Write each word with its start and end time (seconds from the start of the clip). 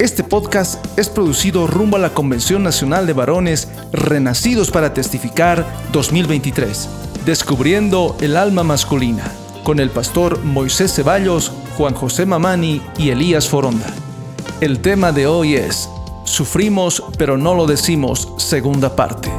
Este 0.00 0.24
podcast 0.24 0.82
es 0.98 1.10
producido 1.10 1.66
rumbo 1.66 1.98
a 1.98 2.00
la 2.00 2.14
Convención 2.14 2.62
Nacional 2.62 3.06
de 3.06 3.12
Varones 3.12 3.68
Renacidos 3.92 4.70
para 4.70 4.94
Testificar 4.94 5.66
2023, 5.92 6.88
descubriendo 7.26 8.16
el 8.22 8.38
alma 8.38 8.62
masculina, 8.62 9.30
con 9.62 9.78
el 9.78 9.90
pastor 9.90 10.42
Moisés 10.42 10.94
Ceballos, 10.94 11.52
Juan 11.76 11.92
José 11.92 12.24
Mamani 12.24 12.80
y 12.96 13.10
Elías 13.10 13.46
Foronda. 13.46 13.92
El 14.62 14.80
tema 14.80 15.12
de 15.12 15.26
hoy 15.26 15.56
es 15.56 15.90
Sufrimos 16.24 17.04
pero 17.18 17.36
no 17.36 17.54
lo 17.54 17.66
decimos, 17.66 18.32
segunda 18.38 18.96
parte. 18.96 19.30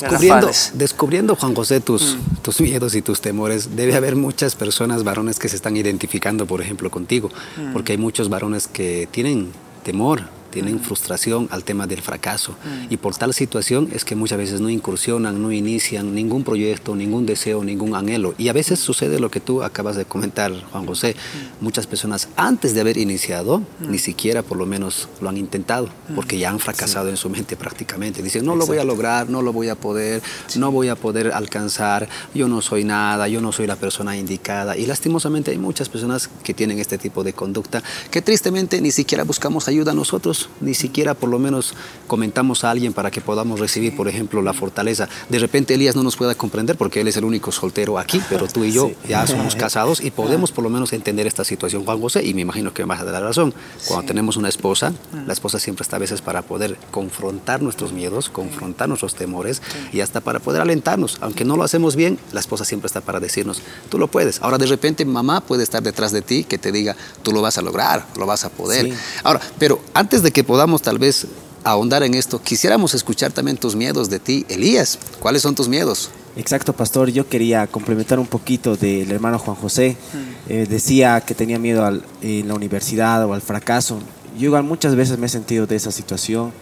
Descubriendo, 0.00 0.50
descubriendo, 0.74 1.36
Juan 1.36 1.54
José, 1.54 1.80
tus, 1.80 2.16
mm. 2.16 2.36
tus 2.42 2.60
miedos 2.60 2.94
y 2.94 3.02
tus 3.02 3.20
temores, 3.20 3.76
debe 3.76 3.94
haber 3.94 4.16
muchas 4.16 4.54
personas, 4.54 5.04
varones, 5.04 5.38
que 5.38 5.48
se 5.48 5.56
están 5.56 5.76
identificando, 5.76 6.46
por 6.46 6.60
ejemplo, 6.60 6.90
contigo, 6.90 7.30
mm. 7.56 7.72
porque 7.72 7.92
hay 7.92 7.98
muchos 7.98 8.28
varones 8.28 8.68
que 8.68 9.08
tienen 9.10 9.52
temor 9.82 10.37
tienen 10.50 10.80
frustración 10.80 11.48
al 11.50 11.64
tema 11.64 11.86
del 11.86 12.02
fracaso. 12.02 12.54
Y 12.90 12.96
por 12.96 13.16
tal 13.16 13.34
situación 13.34 13.88
es 13.92 14.04
que 14.04 14.14
muchas 14.14 14.38
veces 14.38 14.60
no 14.60 14.68
incursionan, 14.70 15.42
no 15.42 15.52
inician 15.52 16.14
ningún 16.14 16.44
proyecto, 16.44 16.94
ningún 16.94 17.26
deseo, 17.26 17.64
ningún 17.64 17.94
anhelo. 17.94 18.34
Y 18.38 18.48
a 18.48 18.52
veces 18.52 18.78
sucede 18.80 19.20
lo 19.20 19.30
que 19.30 19.40
tú 19.40 19.62
acabas 19.62 19.96
de 19.96 20.04
comentar, 20.04 20.52
Juan 20.72 20.86
José. 20.86 21.16
Muchas 21.60 21.86
personas 21.86 22.28
antes 22.36 22.74
de 22.74 22.80
haber 22.80 22.98
iniciado, 22.98 23.62
ni 23.80 23.98
siquiera 23.98 24.42
por 24.42 24.58
lo 24.58 24.66
menos 24.66 25.08
lo 25.20 25.28
han 25.28 25.36
intentado, 25.36 25.88
porque 26.14 26.38
ya 26.38 26.50
han 26.50 26.60
fracasado 26.60 27.08
en 27.08 27.16
su 27.16 27.28
mente 27.28 27.56
prácticamente. 27.56 28.22
Dicen, 28.22 28.44
no 28.44 28.56
lo 28.56 28.66
voy 28.66 28.78
a 28.78 28.84
lograr, 28.84 29.28
no 29.28 29.42
lo 29.42 29.52
voy 29.52 29.68
a 29.68 29.74
poder, 29.74 30.22
no 30.56 30.70
voy 30.70 30.88
a 30.88 30.96
poder 30.96 31.32
alcanzar, 31.32 32.08
yo 32.34 32.48
no 32.48 32.60
soy 32.62 32.84
nada, 32.84 33.28
yo 33.28 33.40
no 33.40 33.52
soy 33.52 33.66
la 33.66 33.76
persona 33.76 34.16
indicada. 34.16 34.76
Y 34.76 34.86
lastimosamente 34.86 35.50
hay 35.50 35.58
muchas 35.58 35.88
personas 35.88 36.28
que 36.42 36.54
tienen 36.54 36.78
este 36.78 36.98
tipo 36.98 37.24
de 37.24 37.32
conducta 37.32 37.82
que 38.10 38.22
tristemente 38.22 38.80
ni 38.80 38.90
siquiera 38.90 39.24
buscamos 39.24 39.68
ayuda 39.68 39.92
nosotros 39.92 40.37
ni 40.60 40.74
siquiera 40.74 41.14
por 41.14 41.28
lo 41.28 41.38
menos 41.38 41.74
comentamos 42.06 42.64
a 42.64 42.70
alguien 42.70 42.92
para 42.92 43.10
que 43.10 43.20
podamos 43.20 43.60
recibir, 43.60 43.96
por 43.96 44.08
ejemplo, 44.08 44.42
la 44.42 44.52
fortaleza. 44.52 45.08
De 45.28 45.38
repente 45.38 45.74
Elías 45.74 45.96
no 45.96 46.02
nos 46.02 46.16
pueda 46.16 46.34
comprender 46.34 46.76
porque 46.76 47.00
él 47.00 47.08
es 47.08 47.16
el 47.16 47.24
único 47.24 47.52
soltero 47.52 47.98
aquí, 47.98 48.20
pero 48.28 48.46
tú 48.46 48.64
y 48.64 48.72
yo 48.72 48.90
ya 49.08 49.26
somos 49.26 49.54
casados 49.56 50.00
y 50.00 50.10
podemos 50.10 50.52
por 50.52 50.64
lo 50.64 50.70
menos 50.70 50.92
entender 50.92 51.26
esta 51.26 51.44
situación, 51.44 51.84
Juan 51.84 52.00
José, 52.00 52.24
y 52.24 52.34
me 52.34 52.42
imagino 52.42 52.72
que 52.72 52.82
me 52.82 52.88
vas 52.88 53.00
a 53.00 53.04
dar 53.04 53.14
la 53.14 53.28
razón. 53.28 53.54
Cuando 53.86 54.06
tenemos 54.06 54.36
una 54.36 54.48
esposa, 54.48 54.92
la 55.26 55.32
esposa 55.32 55.58
siempre 55.58 55.82
está 55.82 55.96
a 55.96 56.00
veces 56.00 56.22
para 56.22 56.42
poder 56.42 56.76
confrontar 56.90 57.62
nuestros 57.62 57.92
miedos, 57.92 58.28
confrontar 58.28 58.88
nuestros 58.88 59.14
temores 59.14 59.62
y 59.92 60.00
hasta 60.00 60.20
para 60.20 60.40
poder 60.40 60.62
alentarnos. 60.62 61.18
Aunque 61.20 61.44
no 61.44 61.56
lo 61.56 61.64
hacemos 61.64 61.96
bien, 61.96 62.18
la 62.32 62.40
esposa 62.40 62.64
siempre 62.64 62.86
está 62.86 63.00
para 63.00 63.20
decirnos, 63.20 63.62
tú 63.90 63.98
lo 63.98 64.08
puedes. 64.08 64.40
Ahora 64.42 64.58
de 64.58 64.66
repente 64.66 65.04
mamá 65.04 65.40
puede 65.40 65.62
estar 65.62 65.82
detrás 65.82 66.12
de 66.12 66.22
ti 66.22 66.44
que 66.44 66.58
te 66.58 66.72
diga, 66.72 66.96
tú 67.22 67.32
lo 67.32 67.42
vas 67.42 67.58
a 67.58 67.62
lograr, 67.62 68.06
lo 68.16 68.26
vas 68.26 68.44
a 68.44 68.50
poder. 68.50 68.92
Ahora, 69.24 69.40
pero 69.58 69.80
antes 69.94 70.22
de 70.22 70.27
que 70.32 70.44
podamos 70.44 70.82
tal 70.82 70.98
vez 70.98 71.26
ahondar 71.64 72.02
en 72.02 72.14
esto, 72.14 72.40
quisiéramos 72.40 72.94
escuchar 72.94 73.32
también 73.32 73.56
tus 73.56 73.76
miedos 73.76 74.10
de 74.10 74.18
ti. 74.18 74.46
Elías, 74.48 74.98
¿cuáles 75.20 75.42
son 75.42 75.54
tus 75.54 75.68
miedos? 75.68 76.10
Exacto, 76.36 76.72
pastor. 76.72 77.10
Yo 77.10 77.28
quería 77.28 77.66
complementar 77.66 78.18
un 78.18 78.26
poquito 78.26 78.76
del 78.76 79.10
hermano 79.10 79.38
Juan 79.38 79.56
José. 79.56 79.96
Mm. 80.12 80.52
Eh, 80.52 80.66
decía 80.68 81.20
que 81.20 81.34
tenía 81.34 81.58
miedo 81.58 81.84
al, 81.84 82.04
en 82.22 82.48
la 82.48 82.54
universidad 82.54 83.24
o 83.24 83.34
al 83.34 83.42
fracaso. 83.42 83.98
Yo 84.38 84.46
igual 84.46 84.62
muchas 84.62 84.94
veces 84.94 85.18
me 85.18 85.26
he 85.26 85.28
sentido 85.28 85.66
de 85.66 85.76
esa 85.76 85.90
situación. 85.90 86.52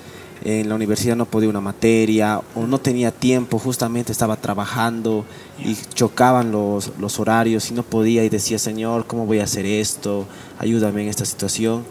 En 0.44 0.68
la 0.68 0.74
universidad 0.74 1.16
no 1.16 1.26
podía 1.26 1.48
una 1.48 1.60
materia 1.60 2.40
o 2.54 2.66
no 2.66 2.78
tenía 2.78 3.10
tiempo, 3.10 3.58
justamente 3.58 4.12
estaba 4.12 4.36
trabajando 4.36 5.24
y 5.58 5.76
chocaban 5.94 6.52
los, 6.52 6.92
los 7.00 7.18
horarios 7.18 7.70
y 7.70 7.74
no 7.74 7.82
podía 7.82 8.22
y 8.22 8.28
decía, 8.28 8.58
Señor, 8.58 9.06
¿cómo 9.06 9.24
voy 9.24 9.40
a 9.40 9.44
hacer 9.44 9.64
esto? 9.64 10.26
Ayúdame 10.58 11.02
en 11.02 11.08
esta 11.08 11.24
situación 11.24 11.84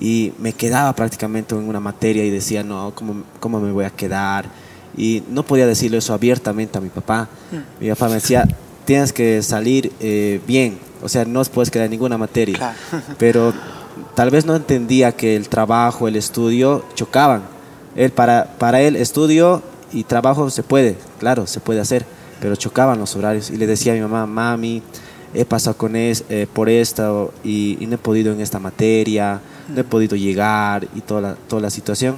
y 0.00 0.32
me 0.38 0.52
quedaba 0.52 0.92
prácticamente 0.94 1.54
en 1.54 1.68
una 1.68 1.80
materia 1.80 2.24
y 2.24 2.30
decía, 2.30 2.62
no, 2.62 2.92
¿cómo, 2.94 3.22
cómo 3.40 3.60
me 3.60 3.72
voy 3.72 3.84
a 3.84 3.90
quedar? 3.90 4.46
Y 4.96 5.22
no 5.30 5.42
podía 5.42 5.66
decirlo 5.66 5.98
eso 5.98 6.14
abiertamente 6.14 6.78
a 6.78 6.80
mi 6.80 6.88
papá. 6.88 7.28
Mm. 7.50 7.84
Mi 7.84 7.88
papá 7.90 8.08
me 8.08 8.14
decía, 8.14 8.46
tienes 8.84 9.12
que 9.12 9.42
salir 9.42 9.92
eh, 10.00 10.40
bien, 10.46 10.78
o 11.02 11.08
sea, 11.08 11.24
no 11.24 11.42
puedes 11.44 11.70
quedar 11.70 11.86
en 11.86 11.92
ninguna 11.92 12.18
materia. 12.18 12.74
Pero 13.18 13.52
tal 14.14 14.30
vez 14.30 14.46
no 14.46 14.56
entendía 14.56 15.12
que 15.12 15.36
el 15.36 15.48
trabajo, 15.48 16.08
el 16.08 16.16
estudio 16.16 16.84
chocaban. 16.94 17.42
Él, 17.96 18.10
para, 18.10 18.44
para 18.58 18.80
él, 18.80 18.94
estudio 18.94 19.62
y 19.92 20.04
trabajo 20.04 20.50
se 20.50 20.62
puede, 20.62 20.96
claro, 21.18 21.46
se 21.46 21.58
puede 21.58 21.80
hacer, 21.80 22.04
pero 22.40 22.54
chocaban 22.54 22.98
los 22.98 23.16
horarios. 23.16 23.50
Y 23.50 23.56
le 23.56 23.66
decía 23.66 23.92
a 23.92 23.96
mi 23.96 24.02
mamá, 24.02 24.26
mami, 24.26 24.82
he 25.34 25.44
pasado 25.44 25.76
con 25.76 25.96
es, 25.96 26.24
eh, 26.28 26.46
por 26.52 26.68
esto 26.68 27.32
y, 27.42 27.76
y, 27.80 27.86
no 27.86 27.96
he 27.96 27.98
podido 27.98 28.32
en 28.32 28.40
esta 28.40 28.60
materia, 28.60 29.40
no 29.68 29.80
he 29.80 29.84
podido 29.84 30.16
llegar 30.16 30.88
y 30.94 31.00
toda 31.00 31.20
la, 31.20 31.34
toda 31.34 31.62
la 31.62 31.70
situación. 31.70 32.16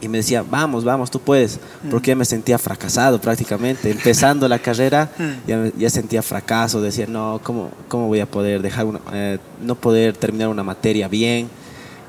Y 0.00 0.08
me 0.08 0.18
decía, 0.18 0.44
vamos, 0.48 0.84
vamos, 0.84 1.10
tú 1.10 1.20
puedes, 1.20 1.58
porque 1.90 2.10
ya 2.10 2.16
me 2.16 2.26
sentía 2.26 2.58
fracasado 2.58 3.18
prácticamente. 3.18 3.90
Empezando 3.90 4.46
la 4.46 4.58
carrera, 4.58 5.10
ya, 5.46 5.70
ya 5.76 5.88
sentía 5.88 6.22
fracaso, 6.22 6.82
decía, 6.82 7.06
no, 7.06 7.40
¿cómo, 7.42 7.70
cómo 7.88 8.06
voy 8.06 8.20
a 8.20 8.26
poder 8.26 8.60
dejar 8.60 8.86
eh, 9.14 9.38
no 9.62 9.74
poder 9.74 10.14
terminar 10.14 10.48
una 10.48 10.62
materia 10.62 11.08
bien? 11.08 11.48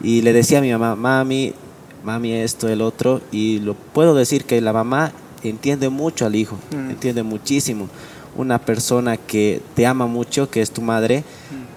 Y 0.01 0.21
le 0.21 0.33
decía 0.33 0.59
a 0.59 0.61
mi 0.61 0.71
mamá, 0.71 0.95
mami, 0.95 1.53
mami 2.03 2.33
esto, 2.33 2.67
el 2.67 2.81
otro, 2.81 3.21
y 3.31 3.59
lo 3.59 3.73
puedo 3.73 4.15
decir 4.15 4.43
que 4.43 4.59
la 4.59 4.73
mamá 4.73 5.13
entiende 5.43 5.87
mucho 5.89 6.25
al 6.25 6.35
hijo, 6.35 6.57
entiende 6.71 7.23
muchísimo. 7.23 7.87
Una 8.35 8.59
persona 8.59 9.17
que 9.17 9.61
te 9.75 9.87
ama 9.87 10.07
mucho, 10.07 10.49
que 10.49 10.61
es 10.61 10.71
tu 10.71 10.81
madre, 10.81 11.23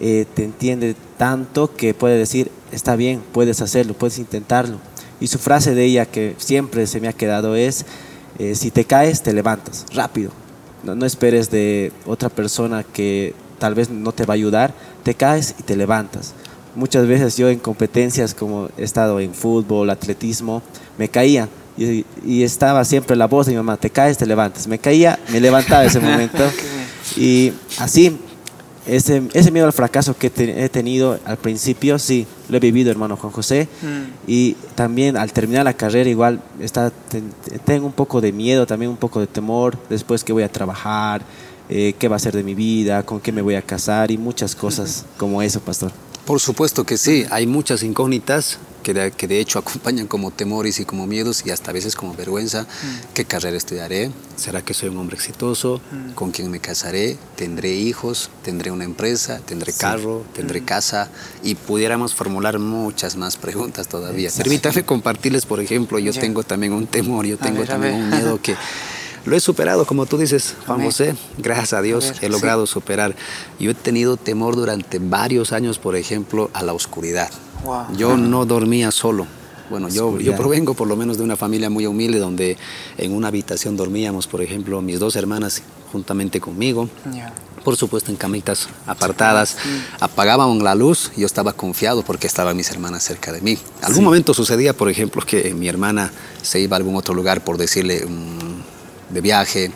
eh, 0.01 0.27
te 0.35 0.45
entiende 0.45 0.97
tanto 1.19 1.75
que 1.75 1.95
puede 1.95 2.17
decir, 2.17 2.51
está 2.73 2.97
bien, 2.97 3.23
puedes 3.33 3.61
hacerlo, 3.61 3.95
puedes 3.95 4.19
intentarlo. 4.19 4.79
Y 5.21 5.27
su 5.27 5.39
frase 5.39 5.75
de 5.75 5.85
ella 5.85 6.07
que 6.07 6.35
siempre 6.39 6.87
se 6.87 7.01
me 7.01 7.09
ha 7.09 7.13
quedado 7.13 7.55
es, 7.55 7.85
eh, 8.39 8.55
si 8.55 8.71
te 8.71 8.85
caes, 8.85 9.23
te 9.23 9.33
levantas, 9.33 9.87
rápido. 9.95 10.33
No, 10.83 10.95
no, 10.95 11.05
esperes 11.05 11.51
de 11.51 11.93
otra 12.07 12.31
persona 12.31 12.83
que 12.85 13.35
tal 13.59 13.75
vez 13.75 13.91
no 13.91 14.13
te 14.13 14.25
va 14.25 14.35
a 14.35 14.37
ayudar, 14.37 14.73
te 15.03 15.15
caes 15.15 15.55
y 15.59 15.63
te 15.63 15.77
levantas. 15.77 16.33
Muchas 16.75 17.07
veces 17.07 17.37
yo 17.37 17.51
en 17.51 17.59
competencias 17.59 18.33
como 18.33 18.71
he 18.79 18.85
estado 18.85 19.21
en 19.21 19.35
fútbol, 19.35 19.91
atletismo, 19.91 20.63
me 20.97 21.09
caía 21.09 21.49
y, 21.77 22.43
estaba 22.43 22.85
siempre 22.85 23.17
la 23.17 23.27
voz 23.27 23.47
de 23.47 23.53
mi 23.53 23.57
mamá, 23.57 23.77
te 23.77 23.91
caes, 23.91 24.19
te 24.19 24.27
levantas. 24.27 24.67
Me 24.67 24.79
caía, 24.79 25.19
me 25.31 25.41
levantaba 25.41 25.85
ese 25.85 26.01
momento. 26.01 26.45
y 27.17 27.53
así, 27.79 28.19
ese, 28.87 29.23
ese 29.35 29.51
miedo 29.51 29.67
al 29.67 29.73
fracaso 29.73 30.17
que 30.17 30.33
he 30.37 30.69
tenido 30.69 31.19
al 31.25 31.37
principio, 31.37 31.99
sí, 31.99 32.27
lo 32.49 32.57
he 32.57 32.61
vivido, 32.61 32.91
hermano 32.91 33.17
Juan 33.17 33.33
José. 33.33 33.69
Mm. 33.83 34.31
Y 34.31 34.57
también 34.75 35.17
al 35.17 35.33
terminar 35.33 35.65
la 35.65 35.75
carrera, 35.75 36.09
igual 36.09 36.41
está, 36.61 36.93
tengo 37.65 37.87
un 37.87 37.93
poco 37.93 38.21
de 38.21 38.33
miedo, 38.33 38.67
también 38.67 38.91
un 38.91 38.97
poco 38.97 39.21
de 39.21 39.27
temor, 39.27 39.77
después 39.89 40.25
que 40.25 40.33
voy 40.33 40.43
a 40.43 40.51
trabajar, 40.51 41.23
eh, 41.69 41.95
qué 41.99 42.09
va 42.09 42.17
a 42.17 42.19
ser 42.19 42.35
de 42.35 42.43
mi 42.43 42.55
vida, 42.55 43.03
con 43.05 43.21
qué 43.21 43.33
me 43.33 43.43
voy 43.43 43.55
a 43.55 43.63
casar 43.63 44.11
y 44.11 44.19
muchas 44.19 44.55
cosas 44.55 45.05
como 45.17 45.43
eso, 45.43 45.61
pastor. 45.61 45.93
Por 46.25 46.41
supuesto 46.41 46.85
que 46.85 46.97
sí, 46.97 47.25
hay 47.31 47.47
muchas 47.47 47.83
incógnitas 47.83 48.59
que 48.83 48.95
de, 48.95 49.11
que 49.11 49.27
de 49.27 49.41
hecho 49.41 49.59
acompañan 49.61 50.07
como 50.07 50.31
temores 50.31 50.81
y 50.81 50.85
como 50.85 51.07
miedos 51.07 51.45
y 51.47 51.51
hasta 51.51 51.71
a 51.71 51.75
veces 51.75 51.95
como 51.95 52.15
vergüenza. 52.15 52.63
Mm. 52.63 53.15
¿Qué 53.15 53.25
carrera 53.25 53.57
estudiaré? 53.57 54.11
¿Será 54.37 54.63
que 54.63 54.75
soy 54.75 54.89
un 54.89 54.99
hombre 54.99 55.17
exitoso? 55.17 55.81
Mm. 55.91 56.13
¿Con 56.13 56.31
quién 56.31 56.51
me 56.51 56.61
casaré? 56.61 57.17
¿Tendré 57.37 57.75
hijos? 57.75 58.31
¿Tendré 58.43 58.71
una 58.71 58.85
empresa? 58.85 59.41
¿Tendré 59.45 59.73
carro? 59.73 60.25
¿Tendré 60.35 60.61
mm. 60.61 60.65
casa? 60.65 61.11
Y 61.43 61.55
pudiéramos 61.55 62.15
formular 62.15 62.59
muchas 62.59 63.17
más 63.17 63.37
preguntas 63.37 63.89
todavía. 63.89 64.31
Permítame 64.37 64.85
compartirles, 64.85 65.47
por 65.47 65.61
ejemplo, 65.61 65.99
yo 65.99 66.13
tengo 66.13 66.43
también 66.43 66.73
un 66.73 66.87
temor, 66.87 67.27
yo 67.27 67.39
tengo 67.39 67.65
también 67.65 67.95
un 67.95 68.11
miedo 68.11 68.41
que... 68.43 68.57
Lo 69.27 69.37
he 69.37 69.41
superado, 69.41 69.85
como 69.85 70.07
tú 70.07 70.17
dices, 70.17 70.55
Juan 70.67 70.83
José. 70.83 71.15
Gracias 71.37 71.75
a 71.75 71.83
Dios 71.83 72.15
he 72.23 72.31
logrado 72.31 72.67
superar. 72.67 73.15
Yo 73.59 73.73
he 73.73 73.75
tenido 73.75 74.17
temor 74.17 74.57
durante 74.57 74.99
varios 74.99 75.53
años, 75.53 75.79
por 75.79 75.95
ejemplo, 75.95 76.51
a 76.55 76.63
la 76.63 76.73
oscuridad. 76.73 77.31
Yo 77.97 78.17
no 78.17 78.45
dormía 78.47 78.91
solo. 78.91 79.27
Bueno, 79.71 79.89
yo, 79.89 80.19
yo 80.19 80.35
provengo 80.35 80.75
por 80.75 80.89
lo 80.89 80.97
menos 80.97 81.17
de 81.17 81.23
una 81.23 81.37
familia 81.37 81.71
muy 81.71 81.87
humilde 81.87 82.19
donde 82.19 82.59
en 82.99 83.13
una 83.13 83.29
habitación 83.29 83.77
dormíamos, 83.77 84.27
por 84.27 84.43
ejemplo, 84.43 84.83
mis 84.83 84.99
dos 84.99 85.15
hermanas 85.15 85.63
juntamente 85.93 86.41
conmigo. 86.41 86.89
Por 87.63 87.77
supuesto 87.77 88.11
en 88.11 88.17
camitas 88.17 88.69
apartadas, 88.87 89.57
apagaban 90.01 90.59
la 90.65 90.75
luz, 90.75 91.13
yo 91.17 91.27
estaba 91.27 91.53
confiado 91.53 92.03
porque 92.03 92.27
estaban 92.27 92.57
mis 92.57 92.71
hermanas 92.71 93.05
cerca 93.05 93.33
de 93.33 93.43
mí. 93.43 93.59
Algún 93.83 94.03
momento 94.03 94.35
sucedía, 94.35 94.73
por 94.75 94.89
ejemplo, 94.89 95.23
que 95.25 95.55
mi 95.55 95.69
hermana 95.69 96.11
se 96.43 96.59
iba 96.59 96.77
a 96.77 96.79
algún 96.79 96.97
otro 96.97 97.15
lugar 97.15 97.45
por 97.45 97.59
decirle, 97.59 98.05
de 99.11 99.21
viaje 99.21 99.71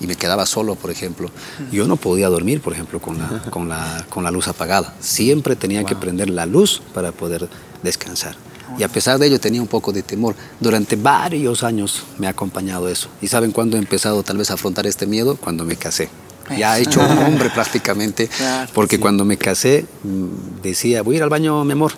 y 0.00 0.06
me 0.06 0.16
quedaba 0.16 0.46
solo, 0.46 0.74
por 0.74 0.90
ejemplo, 0.90 1.30
yo 1.72 1.86
no 1.86 1.96
podía 1.96 2.28
dormir, 2.28 2.60
por 2.60 2.72
ejemplo, 2.72 3.00
con 3.00 3.18
la, 3.18 3.42
con 3.50 3.68
la, 3.68 4.04
con 4.08 4.24
la 4.24 4.30
luz 4.30 4.48
apagada. 4.48 4.94
Siempre 5.00 5.56
tenía 5.56 5.84
que 5.84 5.96
prender 5.96 6.30
la 6.30 6.46
luz 6.46 6.82
para 6.94 7.12
poder 7.12 7.48
descansar. 7.82 8.36
Y 8.76 8.82
a 8.82 8.88
pesar 8.88 9.18
de 9.18 9.26
ello 9.26 9.40
tenía 9.40 9.62
un 9.62 9.66
poco 9.66 9.92
de 9.92 10.02
temor. 10.02 10.34
Durante 10.60 10.96
varios 10.96 11.62
años 11.62 12.04
me 12.18 12.26
ha 12.26 12.30
acompañado 12.30 12.88
eso. 12.88 13.08
¿Y 13.22 13.28
saben 13.28 13.50
cuándo 13.50 13.76
he 13.76 13.80
empezado 13.80 14.22
tal 14.22 14.36
vez 14.36 14.50
a 14.50 14.54
afrontar 14.54 14.86
este 14.86 15.06
miedo? 15.06 15.36
Cuando 15.36 15.64
me 15.64 15.76
casé. 15.76 16.10
ya 16.56 16.78
hecho 16.78 17.00
un 17.00 17.18
hombre 17.18 17.50
prácticamente, 17.50 18.28
porque 18.74 19.00
cuando 19.00 19.24
me 19.24 19.36
casé 19.36 19.86
mm, 20.02 20.62
decía, 20.62 21.02
voy 21.02 21.14
a 21.14 21.18
ir 21.18 21.22
al 21.22 21.28
baño, 21.28 21.64
mi 21.64 21.72
amor, 21.72 21.92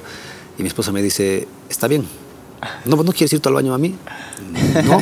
y 0.58 0.62
mi 0.62 0.68
esposa 0.68 0.90
me 0.92 1.02
dice, 1.02 1.46
está 1.68 1.86
bien, 1.86 2.06
no, 2.84 2.96
¿no 2.96 3.12
quieres 3.12 3.32
ir 3.32 3.40
tú 3.40 3.48
al 3.48 3.54
baño 3.54 3.74
a 3.74 3.78
mí? 3.78 3.94
No, 4.84 5.00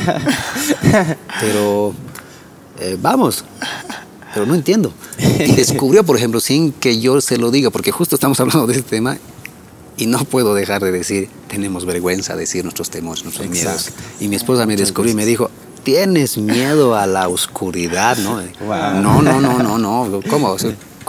pero 1.39 1.93
eh, 2.79 2.97
vamos, 3.01 3.45
pero 4.33 4.45
no 4.45 4.55
entiendo. 4.55 4.93
Y 5.17 5.51
descubrió, 5.53 6.03
por 6.03 6.17
ejemplo, 6.17 6.39
sin 6.39 6.71
que 6.71 6.99
yo 6.99 7.21
se 7.21 7.37
lo 7.37 7.51
diga, 7.51 7.69
porque 7.69 7.91
justo 7.91 8.15
estamos 8.15 8.39
hablando 8.39 8.67
de 8.67 8.73
este 8.73 8.89
tema, 8.89 9.17
y 9.97 10.05
no 10.05 10.23
puedo 10.23 10.53
dejar 10.53 10.81
de 10.81 10.91
decir, 10.91 11.29
tenemos 11.49 11.85
vergüenza 11.85 12.33
de 12.33 12.41
decir 12.41 12.63
nuestros 12.63 12.89
temores, 12.89 13.23
nuestros 13.23 13.49
miedos. 13.49 13.89
Y 14.19 14.29
mi 14.29 14.37
esposa 14.37 14.65
me 14.65 14.77
descubrió 14.77 15.11
y 15.11 15.15
me 15.15 15.25
dijo, 15.25 15.51
tienes 15.83 16.37
miedo 16.37 16.95
a 16.95 17.05
la 17.05 17.27
oscuridad, 17.27 18.17
¿no? 18.17 18.41
No, 19.01 19.21
no, 19.21 19.41
no, 19.41 19.61
no, 19.61 19.77
no. 19.77 20.21
¿Cómo? 20.29 20.55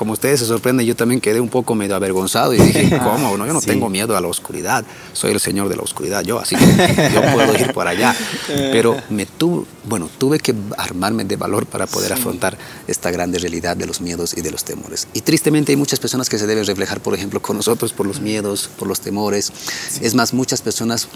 Como 0.00 0.14
ustedes 0.14 0.40
se 0.40 0.46
sorprenden, 0.46 0.86
yo 0.86 0.96
también 0.96 1.20
quedé 1.20 1.42
un 1.42 1.50
poco 1.50 1.74
medio 1.74 1.94
avergonzado 1.94 2.54
y 2.54 2.58
dije, 2.58 2.88
¿cómo? 3.04 3.36
No, 3.36 3.46
yo 3.46 3.52
no 3.52 3.60
tengo 3.60 3.90
miedo 3.90 4.16
a 4.16 4.20
la 4.22 4.28
oscuridad, 4.28 4.82
soy 5.12 5.32
el 5.32 5.40
señor 5.40 5.68
de 5.68 5.76
la 5.76 5.82
oscuridad, 5.82 6.22
yo, 6.24 6.38
así 6.38 6.56
que 6.56 7.10
yo 7.12 7.20
puedo 7.34 7.54
ir 7.54 7.74
por 7.74 7.86
allá. 7.86 8.16
Pero 8.46 8.96
me 9.10 9.26
tuve, 9.26 9.66
bueno, 9.84 10.08
tuve 10.16 10.38
que 10.38 10.54
armarme 10.78 11.24
de 11.24 11.36
valor 11.36 11.66
para 11.66 11.86
poder 11.86 12.14
afrontar 12.14 12.56
esta 12.86 13.10
grande 13.10 13.38
realidad 13.38 13.76
de 13.76 13.84
los 13.84 14.00
miedos 14.00 14.34
y 14.38 14.40
de 14.40 14.50
los 14.50 14.64
temores. 14.64 15.06
Y 15.12 15.20
tristemente 15.20 15.72
hay 15.72 15.76
muchas 15.76 16.00
personas 16.00 16.30
que 16.30 16.38
se 16.38 16.46
deben 16.46 16.64
reflejar, 16.64 17.00
por 17.00 17.12
ejemplo, 17.12 17.42
con 17.42 17.58
nosotros 17.58 17.92
por 17.92 18.06
los 18.06 18.22
miedos, 18.22 18.70
por 18.78 18.88
los 18.88 19.00
temores. 19.00 19.52
Es 20.00 20.14
más, 20.14 20.32
muchas 20.32 20.62
personas 20.62 21.08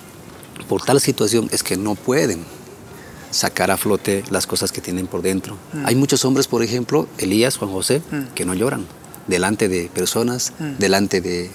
por 0.68 0.82
tal 0.82 1.00
situación 1.00 1.48
es 1.52 1.62
que 1.62 1.78
no 1.78 1.94
pueden 1.94 2.44
sacar 3.34 3.70
a 3.70 3.76
flote 3.76 4.22
las 4.30 4.46
cosas 4.46 4.70
que 4.70 4.80
tienen 4.80 5.06
por 5.06 5.20
dentro. 5.22 5.58
Mm. 5.72 5.86
Hay 5.86 5.96
muchos 5.96 6.24
hombres, 6.24 6.46
por 6.46 6.62
ejemplo, 6.62 7.08
Elías, 7.18 7.56
Juan 7.56 7.72
José, 7.72 8.00
mm. 8.10 8.34
que 8.34 8.44
no 8.44 8.54
lloran 8.54 8.86
delante 9.26 9.68
de 9.68 9.90
personas, 9.92 10.52
mm. 10.58 10.78
delante 10.78 11.20
de, 11.20 11.50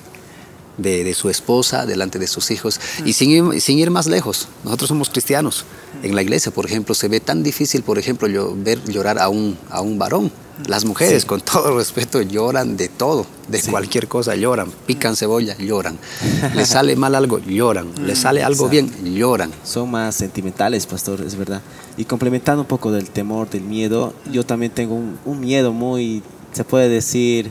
de, 0.82 1.14
su 1.14 1.30
esposa, 1.30 1.86
delante 1.86 2.20
de 2.20 2.28
sus 2.28 2.52
hijos. 2.52 2.80
Y 3.06 3.14
sin 3.14 3.32
ir, 3.32 3.62
sin 3.62 3.80
ir 3.80 3.92
más 3.92 4.08
lejos, 4.08 4.48
nosotros 4.64 4.88
somos 4.88 5.10
cristianos. 5.10 5.66
En 6.04 6.16
la 6.16 6.22
iglesia, 6.22 6.52
por 6.52 6.66
ejemplo, 6.66 6.96
se 6.96 7.08
ve 7.08 7.20
tan 7.20 7.44
difícil, 7.44 7.84
por 7.84 7.98
ejemplo, 7.98 8.56
ver 8.56 8.84
llorar 8.86 9.20
a 9.20 9.30
un, 9.30 9.58
a 9.70 9.82
un 9.82 9.98
varón 9.98 10.32
las 10.68 10.86
mujeres, 10.86 11.26
con 11.26 11.42
todo 11.42 11.78
respeto, 11.78 12.22
lloran 12.22 12.76
de 12.76 12.90
todo, 12.90 13.26
de 13.48 13.62
cualquier 13.62 14.08
cosa 14.08 14.36
lloran, 14.36 14.72
pican 14.86 15.16
cebolla, 15.16 15.56
lloran. 15.58 15.98
Les 16.56 16.70
sale 16.70 16.96
mal 16.96 17.16
algo, 17.16 17.40
lloran. 17.40 17.88
Les 18.06 18.20
mm, 18.20 18.22
sale 18.22 18.44
algo 18.44 18.68
bien, 18.68 18.92
lloran. 19.16 19.52
Son 19.64 19.90
más 19.90 20.16
sentimentales, 20.16 20.86
pastor, 20.86 21.22
es 21.22 21.36
verdad. 21.36 21.62
Y 21.98 22.06
complementando 22.06 22.62
un 22.62 22.68
poco 22.68 22.92
del 22.92 23.10
temor, 23.10 23.50
del 23.50 23.64
miedo, 23.64 24.14
yo 24.32 24.46
también 24.46 24.72
tengo 24.72 24.96
un, 24.96 25.40
miedo 25.40 25.72
muy, 25.72 26.22
se 26.52 26.64
puede 26.64 26.90
decir, 26.90 27.50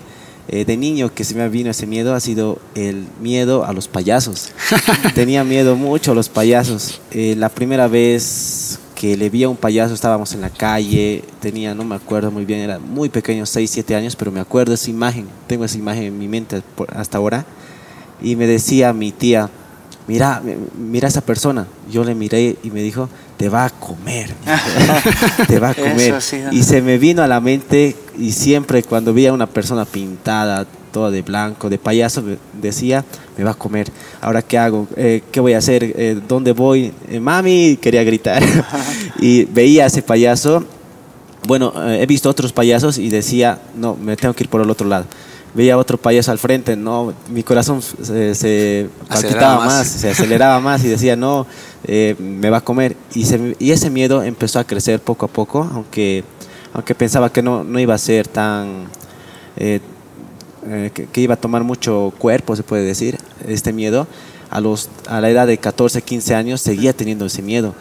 eh, 0.48 0.64
de 0.64 0.76
niño 0.76 1.12
que 1.12 1.24
se 1.24 1.34
me 1.34 1.46
vino 1.48 1.70
ese 1.70 1.86
miedo 1.86 2.14
ha 2.14 2.20
sido 2.20 2.58
el 2.74 3.06
miedo 3.20 3.64
a 3.64 3.72
los 3.72 3.86
payasos. 3.86 4.50
Tenía 5.14 5.44
miedo 5.44 5.76
mucho 5.76 6.12
a 6.12 6.14
los 6.14 6.28
payasos. 6.30 7.00
Eh, 7.10 7.34
la 7.36 7.50
primera 7.50 7.86
vez 7.86 8.78
que 8.98 9.16
le 9.16 9.30
vi 9.30 9.44
a 9.44 9.48
un 9.48 9.56
payaso, 9.56 9.94
estábamos 9.94 10.32
en 10.32 10.40
la 10.40 10.50
calle, 10.50 11.22
tenía, 11.38 11.72
no 11.72 11.84
me 11.84 11.94
acuerdo 11.94 12.32
muy 12.32 12.44
bien, 12.44 12.60
era 12.60 12.80
muy 12.80 13.08
pequeño, 13.08 13.46
6, 13.46 13.70
7 13.70 13.94
años, 13.94 14.16
pero 14.16 14.32
me 14.32 14.40
acuerdo 14.40 14.74
esa 14.74 14.90
imagen, 14.90 15.28
tengo 15.46 15.64
esa 15.64 15.78
imagen 15.78 16.02
en 16.02 16.18
mi 16.18 16.26
mente 16.26 16.62
hasta 16.92 17.18
ahora, 17.18 17.46
y 18.20 18.34
me 18.34 18.48
decía 18.48 18.92
mi 18.92 19.12
tía, 19.12 19.50
mira, 20.08 20.42
mira 20.76 21.06
a 21.06 21.10
esa 21.10 21.20
persona, 21.20 21.68
yo 21.88 22.02
le 22.02 22.16
miré 22.16 22.56
y 22.64 22.72
me 22.72 22.82
dijo, 22.82 23.08
te 23.36 23.48
va 23.48 23.66
a 23.66 23.70
comer, 23.70 24.34
te 25.46 25.60
va 25.60 25.70
a 25.70 25.74
comer. 25.74 26.18
Y 26.50 26.64
se 26.64 26.82
me 26.82 26.98
vino 26.98 27.22
a 27.22 27.28
la 27.28 27.40
mente, 27.40 27.94
y 28.18 28.32
siempre 28.32 28.82
cuando 28.82 29.14
veía 29.14 29.30
a 29.30 29.32
una 29.32 29.46
persona 29.46 29.84
pintada, 29.84 30.66
toda 30.92 31.10
de 31.10 31.22
blanco, 31.22 31.68
de 31.68 31.78
payaso, 31.78 32.22
decía, 32.60 33.04
me 33.36 33.44
va 33.44 33.52
a 33.52 33.54
comer. 33.54 33.90
Ahora, 34.20 34.42
¿qué 34.42 34.58
hago? 34.58 34.88
Eh, 34.96 35.22
¿Qué 35.30 35.40
voy 35.40 35.52
a 35.52 35.58
hacer? 35.58 35.84
Eh, 35.84 36.20
¿Dónde 36.26 36.52
voy? 36.52 36.92
Eh, 37.08 37.20
mami, 37.20 37.78
quería 37.80 38.02
gritar. 38.04 38.42
y 39.20 39.44
veía 39.44 39.84
a 39.84 39.86
ese 39.86 40.02
payaso. 40.02 40.64
Bueno, 41.46 41.72
he 41.86 42.04
visto 42.06 42.28
otros 42.28 42.52
payasos 42.52 42.98
y 42.98 43.08
decía, 43.08 43.60
no, 43.76 43.96
me 43.96 44.16
tengo 44.16 44.34
que 44.34 44.44
ir 44.44 44.50
por 44.50 44.60
el 44.60 44.68
otro 44.68 44.86
lado. 44.86 45.06
Veía 45.54 45.78
otro 45.78 45.96
payaso 45.96 46.30
al 46.30 46.38
frente, 46.38 46.76
no, 46.76 47.14
mi 47.30 47.42
corazón 47.42 47.80
se, 47.80 48.34
se 48.34 48.90
más. 49.08 49.88
se 49.88 50.10
aceleraba 50.10 50.60
más 50.60 50.84
y 50.84 50.88
decía, 50.88 51.16
no, 51.16 51.46
me 51.86 52.50
va 52.50 52.58
a 52.58 52.60
comer. 52.60 52.96
Y, 53.14 53.24
y 53.58 53.70
ese 53.70 53.88
miedo 53.88 54.22
empezó 54.22 54.58
a 54.58 54.64
crecer 54.64 55.00
poco 55.00 55.24
a 55.24 55.28
poco, 55.28 55.66
aunque, 55.72 56.22
aunque 56.78 56.94
pensaba 56.94 57.32
que 57.32 57.42
no, 57.42 57.64
no 57.64 57.80
iba 57.80 57.94
a 57.94 57.98
ser 57.98 58.28
tan 58.28 58.84
eh, 59.56 59.80
que, 61.12 61.20
iba 61.20 61.34
a 61.34 61.36
tomar 61.36 61.64
mucho 61.64 62.12
cuerpo, 62.18 62.54
se 62.54 62.62
puede 62.62 62.84
decir, 62.84 63.18
este 63.48 63.72
miedo, 63.72 64.06
a, 64.48 64.60
los, 64.60 64.88
a 65.08 65.20
la 65.20 65.28
edad 65.28 65.48
de 65.48 65.58
14, 65.58 66.02
15 66.02 66.36
años 66.36 66.60
seguía 66.60 66.92
teniendo 66.92 67.26
ese 67.26 67.42
miedo. 67.42 67.74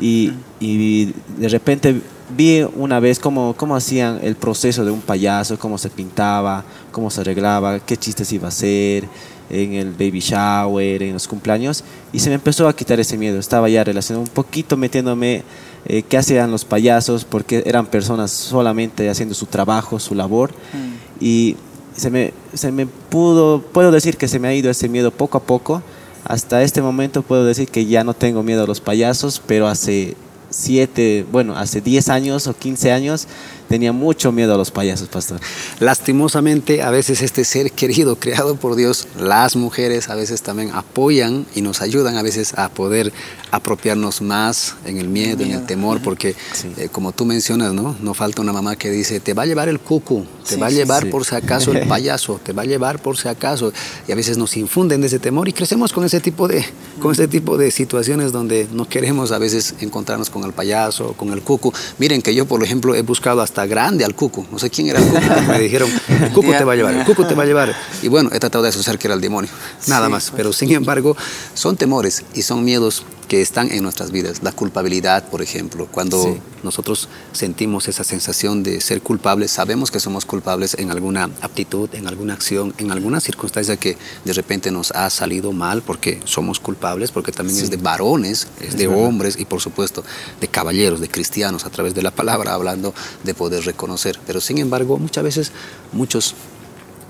Y, 0.00 0.32
y, 0.58 1.14
de 1.38 1.48
repente 1.48 2.00
vi 2.36 2.66
una 2.74 2.98
vez 2.98 3.20
cómo, 3.20 3.54
cómo 3.56 3.76
hacían 3.76 4.18
el 4.20 4.34
proceso 4.34 4.84
de 4.84 4.90
un 4.90 5.00
payaso, 5.00 5.56
cómo 5.56 5.78
se 5.78 5.88
pintaba, 5.88 6.64
cómo 6.90 7.08
se 7.08 7.20
arreglaba, 7.20 7.78
qué 7.78 7.96
chistes 7.96 8.32
iba 8.32 8.46
a 8.46 8.48
hacer 8.48 9.04
en 9.48 9.74
el 9.74 9.92
baby 9.92 10.18
shower, 10.18 11.04
en 11.04 11.12
los 11.12 11.28
cumpleaños, 11.28 11.84
y 12.12 12.18
se 12.18 12.30
me 12.30 12.34
empezó 12.34 12.66
a 12.66 12.74
quitar 12.74 12.98
ese 12.98 13.16
miedo. 13.16 13.38
Estaba 13.38 13.68
ya 13.68 13.84
relacionado 13.84 14.24
un 14.24 14.28
poquito 14.28 14.76
metiéndome 14.76 15.44
eh, 15.86 16.02
qué 16.02 16.18
hacían 16.18 16.50
los 16.50 16.64
payasos, 16.64 17.24
porque 17.24 17.62
eran 17.66 17.86
personas 17.86 18.30
solamente 18.30 19.08
haciendo 19.08 19.34
su 19.34 19.46
trabajo, 19.46 19.98
su 19.98 20.14
labor, 20.14 20.50
mm. 20.50 21.24
y 21.24 21.56
se 21.96 22.10
me, 22.10 22.32
se 22.54 22.72
me 22.72 22.86
pudo, 22.86 23.60
puedo 23.60 23.90
decir 23.90 24.16
que 24.16 24.28
se 24.28 24.38
me 24.38 24.48
ha 24.48 24.54
ido 24.54 24.70
ese 24.70 24.88
miedo 24.88 25.10
poco 25.10 25.38
a 25.38 25.42
poco. 25.42 25.82
Hasta 26.24 26.62
este 26.62 26.82
momento 26.82 27.22
puedo 27.22 27.44
decir 27.44 27.68
que 27.68 27.86
ya 27.86 28.04
no 28.04 28.14
tengo 28.14 28.42
miedo 28.42 28.64
a 28.64 28.66
los 28.66 28.80
payasos, 28.80 29.42
pero 29.46 29.66
hace 29.68 30.16
siete, 30.50 31.24
bueno, 31.30 31.56
hace 31.56 31.80
10 31.80 32.08
años 32.08 32.46
o 32.46 32.54
15 32.54 32.92
años 32.92 33.26
tenía 33.70 33.92
mucho 33.92 34.32
miedo 34.32 34.52
a 34.52 34.56
los 34.56 34.72
payasos, 34.72 35.06
pastor. 35.06 35.38
Lastimosamente, 35.78 36.82
a 36.82 36.90
veces 36.90 37.22
este 37.22 37.44
ser 37.44 37.70
querido, 37.70 38.16
creado 38.18 38.56
por 38.56 38.74
Dios, 38.74 39.06
las 39.16 39.54
mujeres 39.54 40.08
a 40.08 40.16
veces 40.16 40.42
también 40.42 40.72
apoyan 40.74 41.46
y 41.54 41.62
nos 41.62 41.80
ayudan 41.80 42.16
a 42.16 42.22
veces 42.22 42.54
a 42.58 42.68
poder 42.68 43.12
apropiarnos 43.52 44.22
más 44.22 44.74
en 44.84 44.98
el 44.98 45.08
miedo, 45.08 45.44
en 45.44 45.52
el 45.52 45.66
temor, 45.66 46.00
porque 46.02 46.34
eh, 46.78 46.88
como 46.90 47.12
tú 47.12 47.24
mencionas, 47.24 47.72
¿no? 47.72 47.94
No 48.00 48.12
falta 48.12 48.42
una 48.42 48.52
mamá 48.52 48.74
que 48.74 48.90
dice, 48.90 49.20
te 49.20 49.34
va 49.34 49.44
a 49.44 49.46
llevar 49.46 49.68
el 49.68 49.78
cucu, 49.78 50.26
te 50.48 50.56
va 50.56 50.66
a 50.66 50.70
llevar 50.70 51.08
por 51.08 51.24
si 51.24 51.36
acaso 51.36 51.70
el 51.70 51.86
payaso, 51.88 52.40
te 52.42 52.52
va 52.52 52.62
a 52.62 52.66
llevar 52.66 53.00
por 53.00 53.16
si 53.16 53.28
acaso. 53.28 53.72
Y 54.08 54.10
a 54.10 54.16
veces 54.16 54.36
nos 54.36 54.56
infunden 54.56 55.00
de 55.00 55.06
ese 55.06 55.20
temor 55.20 55.48
y 55.48 55.52
crecemos 55.52 55.92
con 55.92 56.04
ese 56.04 56.18
tipo 56.18 56.48
de, 56.48 56.64
con 57.00 57.12
ese 57.12 57.28
tipo 57.28 57.56
de 57.56 57.70
situaciones 57.70 58.32
donde 58.32 58.66
no 58.72 58.88
queremos 58.88 59.30
a 59.30 59.38
veces 59.38 59.76
encontrarnos 59.80 60.28
con 60.28 60.42
el 60.42 60.52
payaso, 60.52 61.12
con 61.12 61.32
el 61.32 61.42
cucu. 61.42 61.72
Miren 61.98 62.20
que 62.20 62.34
yo, 62.34 62.46
por 62.46 62.64
ejemplo, 62.64 62.96
he 62.96 63.02
buscado 63.02 63.40
hasta 63.40 63.59
grande 63.66 64.04
al 64.04 64.14
cuco. 64.14 64.46
No 64.50 64.58
sé 64.58 64.70
quién 64.70 64.88
era 64.88 64.98
el 64.98 65.06
cuco. 65.06 65.20
Me 65.48 65.60
dijeron, 65.60 65.90
el 66.08 66.32
cuco 66.32 66.52
te 66.52 66.64
va 66.64 66.72
a 66.72 66.76
llevar, 66.76 66.94
el 66.94 67.04
cuco 67.04 67.26
te 67.26 67.34
va 67.34 67.42
a 67.42 67.46
llevar. 67.46 67.74
Y 68.02 68.08
bueno, 68.08 68.30
he 68.32 68.38
tratado 68.38 68.62
de 68.62 68.70
asociar 68.70 68.98
que 68.98 69.06
era 69.06 69.14
el 69.14 69.20
demonio. 69.20 69.50
Nada 69.86 70.08
más. 70.08 70.32
Pero 70.36 70.52
sin 70.52 70.70
embargo, 70.72 71.16
son 71.54 71.76
temores 71.76 72.24
y 72.34 72.42
son 72.42 72.64
miedos 72.64 73.04
que 73.30 73.40
están 73.40 73.70
en 73.70 73.84
nuestras 73.84 74.10
vidas. 74.10 74.42
La 74.42 74.50
culpabilidad, 74.50 75.28
por 75.28 75.40
ejemplo, 75.40 75.86
cuando 75.88 76.36
nosotros 76.64 77.08
sentimos 77.30 77.86
esa 77.86 78.02
sensación 78.02 78.64
de 78.64 78.80
ser 78.80 79.02
culpables, 79.02 79.52
sabemos 79.52 79.92
que 79.92 80.00
somos 80.00 80.24
culpables 80.24 80.74
en 80.74 80.90
alguna 80.90 81.30
aptitud, 81.40 81.88
en 81.94 82.08
alguna 82.08 82.34
acción, 82.34 82.74
en 82.78 82.90
alguna 82.90 83.20
circunstancia 83.20 83.76
que 83.76 83.96
de 84.24 84.32
repente 84.32 84.72
nos 84.72 84.90
ha 84.90 85.08
salido 85.10 85.52
mal 85.52 85.80
porque 85.80 86.18
somos 86.24 86.58
culpables, 86.58 87.12
porque 87.12 87.30
también 87.30 87.56
es 87.60 87.70
de 87.70 87.76
varones, 87.76 88.48
es, 88.60 88.76
de 88.76 88.88
hombres 88.88 89.38
y 89.38 89.44
por 89.44 89.60
supuesto 89.60 90.02
de 90.40 90.48
caballeros, 90.48 90.98
de 90.98 91.08
cristianos, 91.08 91.64
a 91.64 91.70
través 91.70 91.94
de 91.94 92.02
la 92.02 92.10
palabra, 92.10 92.54
hablando 92.54 92.92
de 93.22 93.32
poder 93.32 93.64
reconocer. 93.64 94.18
Pero 94.26 94.40
sin 94.40 94.58
embargo, 94.58 94.98
muchas 94.98 95.22
veces 95.22 95.52
muchos 95.92 96.34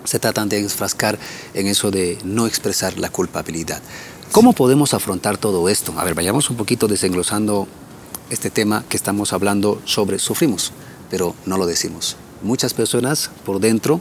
se 0.04 0.18
tratan 0.18 0.50
de 0.50 0.58
enfrascar 0.58 1.18
en 1.54 1.66
eso 1.66 1.90
de 1.90 2.18
no 2.24 2.46
expresar 2.46 2.98
la 2.98 3.08
culpabilidad. 3.08 3.80
¿Cómo 4.32 4.52
podemos 4.52 4.94
afrontar 4.94 5.38
todo 5.38 5.68
esto? 5.68 5.92
A 5.98 6.04
ver, 6.04 6.14
vayamos 6.14 6.50
un 6.50 6.56
poquito 6.56 6.86
desenglosando 6.86 7.66
este 8.30 8.48
tema 8.48 8.84
que 8.88 8.96
estamos 8.96 9.32
hablando 9.32 9.82
sobre 9.86 10.20
sufrimos, 10.20 10.70
pero 11.10 11.34
no 11.46 11.58
lo 11.58 11.66
decimos. 11.66 12.16
Muchas 12.40 12.72
personas 12.72 13.32
por 13.44 13.58
dentro 13.58 14.00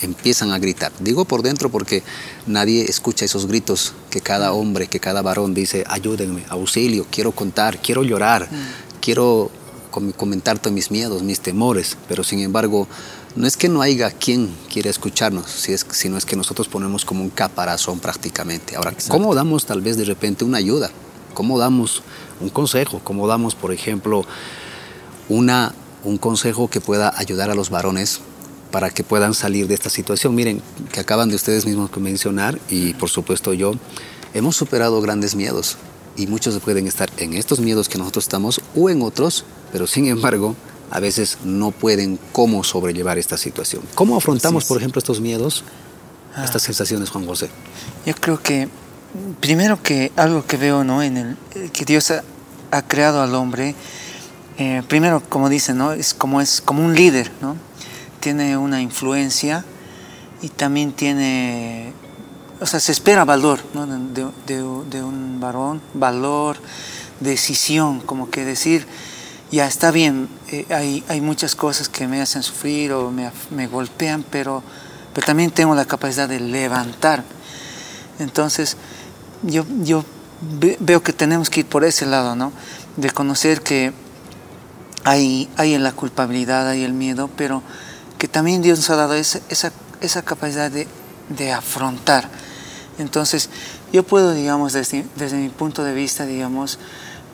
empiezan 0.00 0.52
a 0.52 0.58
gritar. 0.58 0.90
Digo 1.00 1.26
por 1.26 1.42
dentro 1.42 1.68
porque 1.68 2.02
nadie 2.46 2.86
escucha 2.86 3.26
esos 3.26 3.46
gritos 3.46 3.92
que 4.08 4.22
cada 4.22 4.54
hombre, 4.54 4.86
que 4.86 5.00
cada 5.00 5.20
varón 5.20 5.52
dice, 5.52 5.84
ayúdenme, 5.86 6.44
auxilio, 6.48 7.06
quiero 7.10 7.32
contar, 7.32 7.76
quiero 7.82 8.04
llorar, 8.04 8.48
mm. 8.50 9.00
quiero 9.02 9.50
comentar 10.16 10.58
todos 10.58 10.72
mis 10.72 10.90
miedos, 10.90 11.22
mis 11.22 11.40
temores, 11.40 11.98
pero 12.08 12.24
sin 12.24 12.40
embargo 12.40 12.88
no 13.34 13.46
es 13.46 13.56
que 13.56 13.68
no 13.68 13.82
haya 13.82 14.10
quien 14.10 14.54
quiera 14.70 14.90
escucharnos, 14.90 15.50
sino 15.50 16.16
es 16.16 16.24
que 16.24 16.36
nosotros 16.36 16.68
ponemos 16.68 17.04
como 17.04 17.22
un 17.22 17.30
caparazón 17.30 17.98
prácticamente. 17.98 18.76
Ahora, 18.76 18.94
¿cómo 19.08 19.34
damos 19.34 19.66
tal 19.66 19.80
vez 19.80 19.96
de 19.96 20.04
repente 20.04 20.44
una 20.44 20.58
ayuda? 20.58 20.90
¿Cómo 21.34 21.58
damos 21.58 22.02
un 22.40 22.50
consejo? 22.50 23.00
¿Cómo 23.02 23.26
damos, 23.26 23.54
por 23.54 23.72
ejemplo, 23.72 24.24
una 25.28 25.74
un 26.04 26.18
consejo 26.18 26.68
que 26.68 26.80
pueda 26.80 27.14
ayudar 27.16 27.50
a 27.50 27.54
los 27.54 27.70
varones 27.70 28.20
para 28.70 28.90
que 28.90 29.04
puedan 29.04 29.34
salir 29.34 29.68
de 29.68 29.74
esta 29.74 29.90
situación. 29.90 30.34
Miren, 30.34 30.62
que 30.92 31.00
acaban 31.00 31.28
de 31.28 31.36
ustedes 31.36 31.66
mismos 31.66 31.90
mencionar 31.96 32.58
y 32.68 32.94
por 32.94 33.08
supuesto 33.10 33.52
yo, 33.52 33.74
hemos 34.34 34.56
superado 34.56 35.00
grandes 35.00 35.36
miedos 35.36 35.76
y 36.16 36.26
muchos 36.26 36.58
pueden 36.60 36.86
estar 36.86 37.10
en 37.18 37.34
estos 37.34 37.60
miedos 37.60 37.88
que 37.88 37.98
nosotros 37.98 38.24
estamos 38.24 38.60
o 38.74 38.90
en 38.90 39.02
otros, 39.02 39.44
pero 39.70 39.86
sin 39.86 40.06
embargo 40.06 40.56
a 40.92 41.00
veces 41.00 41.38
no 41.42 41.70
pueden 41.70 42.18
cómo 42.32 42.62
sobrellevar 42.62 43.16
esta 43.16 43.38
situación. 43.38 43.82
¿Cómo 43.94 44.14
afrontamos, 44.14 44.66
por 44.66 44.76
ejemplo, 44.76 44.98
estos 44.98 45.22
miedos, 45.22 45.64
ah. 46.36 46.44
estas 46.44 46.60
sensaciones, 46.62 47.08
Juan 47.08 47.26
José? 47.26 47.48
Yo 48.04 48.14
creo 48.14 48.42
que 48.42 48.68
primero 49.40 49.82
que 49.82 50.12
algo 50.16 50.44
que 50.44 50.58
veo 50.58 50.84
¿no? 50.84 51.02
en 51.02 51.16
el 51.16 51.70
que 51.72 51.86
Dios 51.86 52.12
ha, 52.70 52.82
creado 52.82 53.22
al 53.22 53.34
hombre, 53.34 53.74
eh, 54.58 54.82
primero 54.86 55.22
como 55.26 55.48
dice, 55.48 55.72
¿no? 55.72 55.92
es 55.92 56.12
como 56.12 56.42
es 56.42 56.60
como 56.60 56.84
un 56.84 56.94
líder, 56.94 57.32
¿no? 57.40 57.56
tiene 58.20 58.58
una 58.58 58.82
influencia 58.82 59.64
y 60.42 60.50
también 60.50 60.92
tiene, 60.92 61.94
o 62.60 62.66
sea, 62.66 62.80
se 62.80 62.92
espera 62.92 63.24
valor 63.24 63.60
¿no? 63.72 63.86
de, 63.86 65.02
un 65.02 65.40
varón, 65.40 65.80
valor, 65.94 66.58
decisión, 67.20 68.00
como 68.00 68.28
que 68.28 68.44
decir, 68.44 68.86
ya 69.52 69.66
está 69.66 69.90
bien, 69.90 70.30
eh, 70.50 70.66
hay, 70.70 71.04
hay, 71.08 71.20
muchas 71.20 71.54
cosas 71.54 71.90
que 71.90 72.08
me 72.08 72.22
hacen 72.22 72.42
sufrir 72.42 72.92
o 72.92 73.10
me, 73.10 73.30
me 73.50 73.66
golpean, 73.66 74.24
pero, 74.28 74.62
pero 75.12 75.26
también 75.26 75.50
tengo 75.50 75.74
la 75.74 75.84
capacidad 75.84 76.26
de 76.26 76.40
levantar. 76.40 77.22
Entonces, 78.18 78.78
yo, 79.42 79.66
yo 79.82 80.04
veo 80.80 81.02
que 81.02 81.12
tenemos 81.12 81.50
que 81.50 81.60
ir 81.60 81.66
por 81.66 81.84
ese 81.84 82.06
lado, 82.06 82.34
¿no? 82.34 82.50
De 82.96 83.10
conocer 83.10 83.60
que 83.60 83.92
hay, 85.04 85.50
hay 85.58 85.74
en 85.74 85.82
la 85.82 85.92
culpabilidad, 85.92 86.68
hay 86.68 86.82
el 86.82 86.94
miedo, 86.94 87.28
pero 87.36 87.62
que 88.16 88.28
también 88.28 88.62
Dios 88.62 88.78
nos 88.78 88.88
ha 88.88 88.96
dado 88.96 89.14
esa, 89.14 89.40
esa, 90.00 90.22
capacidad 90.22 90.70
de, 90.70 90.88
de, 91.28 91.52
afrontar. 91.52 92.26
Entonces, 92.98 93.50
yo 93.92 94.02
puedo, 94.02 94.32
digamos, 94.32 94.72
desde, 94.72 95.04
desde 95.16 95.36
mi 95.36 95.50
punto 95.50 95.84
de 95.84 95.92
vista, 95.92 96.24
digamos, 96.24 96.78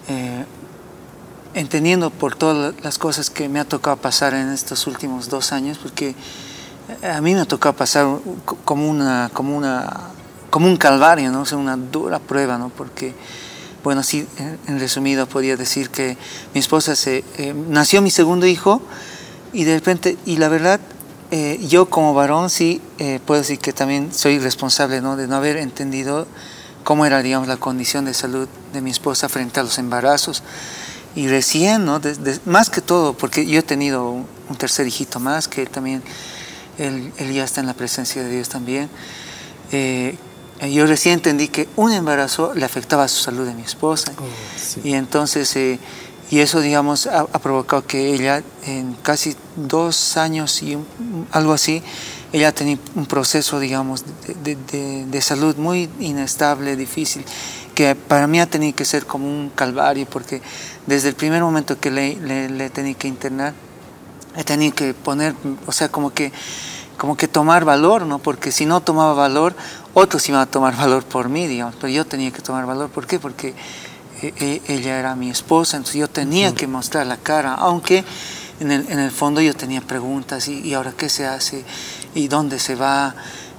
eh, 0.09 0.45
entendiendo 1.59 2.11
por 2.11 2.37
todas 2.37 2.75
las 2.83 2.99
cosas 2.99 3.31
que 3.31 3.49
me 3.49 3.59
ha 3.59 3.65
tocado 3.65 3.97
pasar 3.97 4.33
en 4.35 4.51
estos 4.51 4.87
últimos 4.87 5.29
dos 5.29 5.53
años, 5.53 5.79
porque 5.79 6.15
a 7.03 7.21
mí 7.21 7.35
me 7.35 7.41
ha 7.41 7.45
tocado 7.45 7.75
pasar 7.75 8.07
como 8.65 8.89
una, 8.89 9.31
como 9.33 9.57
una, 9.57 10.11
como 10.51 10.69
un 10.69 10.77
calvario, 10.77 11.33
¿no? 11.33 11.43
O 11.43 11.57
una 11.57 11.77
dura 11.77 12.21
prueba, 12.21 12.59
¿no? 12.59 12.69
Porque, 12.69 13.13
bueno, 13.83 14.05
sí, 14.05 14.27
en 14.67 14.79
resumido 14.79 15.27
podría 15.27 15.57
decir 15.57 15.91
que 15.91 16.17
mi 16.55 16.61
esposa 16.61 16.95
se, 16.95 17.25
eh, 17.37 17.55
nació 17.69 18.03
mi 18.03 18.11
segundo 18.11 18.47
hijo, 18.47 18.81
y 19.53 19.65
de 19.65 19.75
repente, 19.75 20.17
y 20.27 20.37
la 20.37 20.49
verdad, 20.49 20.79
eh, 21.31 21.59
yo 21.69 21.91
como 21.91 22.15
varón 22.15 22.51
sí 22.51 22.81
eh, 22.99 23.19
puedo 23.27 23.41
decir 23.41 23.59
que 23.59 23.73
también 23.73 24.15
soy 24.15 24.39
responsable 24.39 25.01
¿no? 25.01 25.17
de 25.17 25.27
no 25.27 25.37
haber 25.37 25.57
entendido 25.57 26.27
cómo 26.85 27.05
era, 27.05 27.21
digamos, 27.21 27.49
la 27.49 27.57
condición 27.57 28.05
de 28.05 28.15
salud 28.15 28.49
de 28.73 28.81
mi 28.81 28.91
esposa 28.91 29.29
frente 29.29 29.59
a 29.61 29.63
los 29.63 29.79
embarazos. 29.79 30.43
Y 31.19 31.27
recién, 31.27 31.85
¿no? 31.85 32.01
más 32.45 32.71
que 32.71 32.81
todo, 32.81 33.13
porque 33.13 33.45
yo 33.45 33.59
he 33.59 33.63
tenido 33.65 34.09
un, 34.09 34.57
tercer 34.57 34.87
hijito 34.87 35.19
más, 35.19 35.49
que 35.49 35.67
también, 35.67 36.01
él, 36.79 37.13
él, 37.17 37.33
ya 37.33 37.43
está 37.43 37.61
en 37.61 37.67
la 37.67 37.75
presencia 37.75 38.23
de 38.23 38.31
Dios 38.31 38.49
también. 38.49 38.89
Eh, 39.73 40.17
yo 40.71 40.87
recién 40.87 41.15
entendí 41.15 41.49
que 41.49 41.69
un 41.75 41.91
embarazo 41.91 42.55
le 42.55 42.65
afectaba 42.65 43.03
a 43.03 43.09
su 43.09 43.21
salud 43.21 43.45
de 43.45 43.55
mi 43.55 43.63
esposa. 43.63 44.13
Oh, 44.17 44.87
y 44.87 44.95
entonces 44.95 45.57
y 46.31 46.41
eso, 46.41 46.61
digamos, 46.61 47.09
ha, 47.09 47.27
provocado 47.27 47.85
que 47.85 48.15
ella 48.15 48.45
en 48.65 48.93
casi 49.03 49.35
dos 49.57 50.17
años 50.19 50.63
y 50.63 50.79
algo 51.33 51.53
así, 51.53 51.83
ella 52.33 52.53
tenía 52.53 52.79
un 52.95 53.07
proceso, 53.07 53.59
digamos, 53.59 54.05
de, 54.45 55.23
salud 55.23 55.57
muy 55.57 55.89
inestable, 55.99 56.77
difícil, 56.77 57.25
que 57.79 57.95
para 57.95 58.27
mí 58.27 58.41
ha 58.41 58.47
tenido 58.47 58.75
que 58.75 58.85
ser 58.85 59.07
como 59.07 59.29
un 59.29 59.51
calvario, 59.51 60.05
porque 60.11 60.43
desde 60.89 61.11
el 61.11 61.15
primer 61.15 61.43
momento 61.43 61.79
que 61.79 61.93
le, 61.93 62.17
le, 62.49 62.71
tenía 62.71 62.95
que 62.95 63.07
internar, 63.07 63.55
he 64.35 64.43
tenido 64.43 64.75
que 64.75 64.95
poner, 64.95 65.37
o 65.65 65.71
sea, 65.71 65.89
como 65.89 66.11
que, 66.11 66.33
como 66.97 67.17
que 67.17 67.29
tomar 67.29 67.65
valor, 67.65 68.03
¿no? 68.03 68.19
Porque 68.19 68.51
si 68.51 68.67
no 68.67 68.81
tomaba 68.81 69.13
valor, 69.13 69.55
otros 69.95 70.29
iban 70.29 70.41
a 70.41 70.47
tomar 70.47 70.77
valor 70.85 71.05
por 71.05 71.29
mí, 71.29 71.47
digamos, 71.47 71.77
pero 71.77 71.87
yo 71.87 72.05
tenía 72.05 72.33
que 72.33 72.43
tomar 72.43 72.67
valor. 72.67 72.91
¿Por 72.91 73.07
qué? 73.07 73.21
Porque 73.21 73.55
e, 74.23 74.35
e, 74.41 74.75
ella 74.75 74.99
era 74.99 75.15
mi 75.15 75.31
esposa, 75.31 75.77
entonces 75.77 76.01
yo 76.01 76.09
tenía 76.09 76.53
que 76.57 76.67
mostrar 76.67 77.07
la 77.07 77.17
cara, 77.17 77.55
aunque 77.55 78.05
en 78.59 78.73
el, 78.73 78.91
en 78.91 78.99
el 78.99 79.13
fondo 79.13 79.41
yo 79.41 79.55
tenía 79.55 79.83
preguntas, 79.83 80.49
y, 80.49 80.75
ahora 80.75 80.95
qué 80.97 81.09
se 81.09 81.29
hace? 81.29 81.65
¿Y 82.17 82.27
dónde 82.27 82.59
se 82.59 82.75
va? 82.75 83.15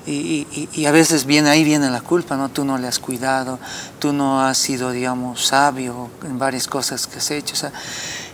Y, 0.06 0.68
y, 0.74 0.86
a 0.86 0.92
veces 0.92 1.26
viene 1.26 1.50
ahí 1.50 1.64
viene 1.64 1.90
la 1.92 2.02
culpa, 2.02 2.36
¿no? 2.36 2.50
Tú 2.50 2.66
no 2.66 2.78
le 2.78 2.88
has 2.88 2.98
cuidado, 2.98 3.60
tú 4.00 4.12
no 4.12 4.42
has 4.42 4.58
sido, 4.58 4.92
digamos, 4.92 5.46
sabio 5.46 6.10
en 6.24 6.40
varias 6.40 6.68
cosas 6.68 7.06
que 7.06 7.20
has 7.20 7.30
hecho. 7.30 7.54
O 7.54 7.58
sea, 7.58 7.72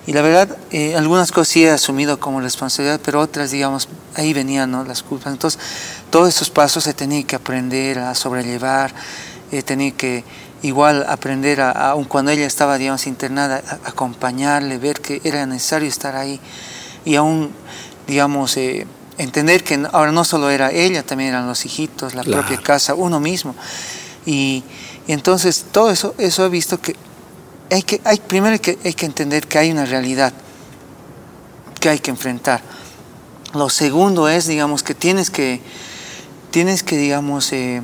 y 0.07 0.13
la 0.13 0.22
verdad, 0.22 0.55
eh, 0.72 0.95
algunas 0.95 1.31
cosas 1.31 1.48
sí 1.48 1.65
he 1.65 1.72
asumido 1.72 2.19
como 2.19 2.39
responsabilidad, 2.39 3.01
pero 3.03 3.19
otras, 3.19 3.51
digamos, 3.51 3.89
ahí 4.15 4.34
venían 4.34 4.69
¿no? 4.72 4.84
las 4.84 5.01
culpas. 5.01 5.34
Entonces, 5.34 5.60
todos 6.12 6.29
esos 6.29 6.50
pasos 6.50 6.86
he 6.88 6.93
tenido 6.93 7.25
que 7.25 7.36
aprender 7.36 7.98
a 8.00 8.13
sobrellevar, 8.13 8.93
he 9.51 9.63
tenido 9.63 9.98
que 9.98 10.24
igual 10.62 11.05
aprender, 11.10 11.60
a, 11.62 11.72
aun 11.72 12.05
cuando 12.05 12.31
ella 12.31 12.45
estaba, 12.45 12.77
digamos, 12.77 13.07
internada, 13.07 13.63
acompañarle, 13.84 14.77
ver 14.77 15.01
que 15.01 15.22
era 15.24 15.45
necesario 15.45 15.89
estar 15.89 16.15
ahí 16.15 16.39
y 17.03 17.15
aún, 17.15 17.51
digamos, 18.07 18.57
eh, 18.57 18.86
entender 19.17 19.63
que 19.63 19.88
ahora 19.91 20.12
no 20.12 20.24
solo 20.24 20.50
era 20.50 20.72
ella, 20.72 21.03
también 21.03 21.29
eran 21.29 21.48
los 21.48 21.65
hijitos, 21.65 22.15
la 22.15 22.24
propia 22.24 22.57
casa, 22.62 22.95
uno 22.95 23.19
mismo. 23.19 23.55
Y, 24.25 24.63
entonces 25.07 25.65
todo 25.72 25.91
eso, 25.91 26.15
eso 26.17 26.45
he 26.45 26.50
visto 26.50 26.81
que 26.81 26.95
hay 27.72 27.84
que, 27.84 28.01
hay, 28.03 28.17
primero 28.19 28.60
que, 28.60 28.77
hay 28.84 28.93
que 28.93 29.05
entender 29.05 29.48
que 29.48 29.60
hay 29.60 29.72
una 29.72 29.86
realidad 29.86 30.34
que 31.79 31.89
hay 31.89 32.00
que 32.00 32.10
enfrentar. 32.10 32.62
Lo 33.53 33.69
segundo 33.69 34.27
es, 34.27 34.48
digamos, 34.48 34.81
que 34.81 34.95
tienes 34.95 35.29
que, 35.29 35.62
tienes 36.51 36.84
que 36.84 36.98
digamos, 36.98 37.51
eh, 37.53 37.81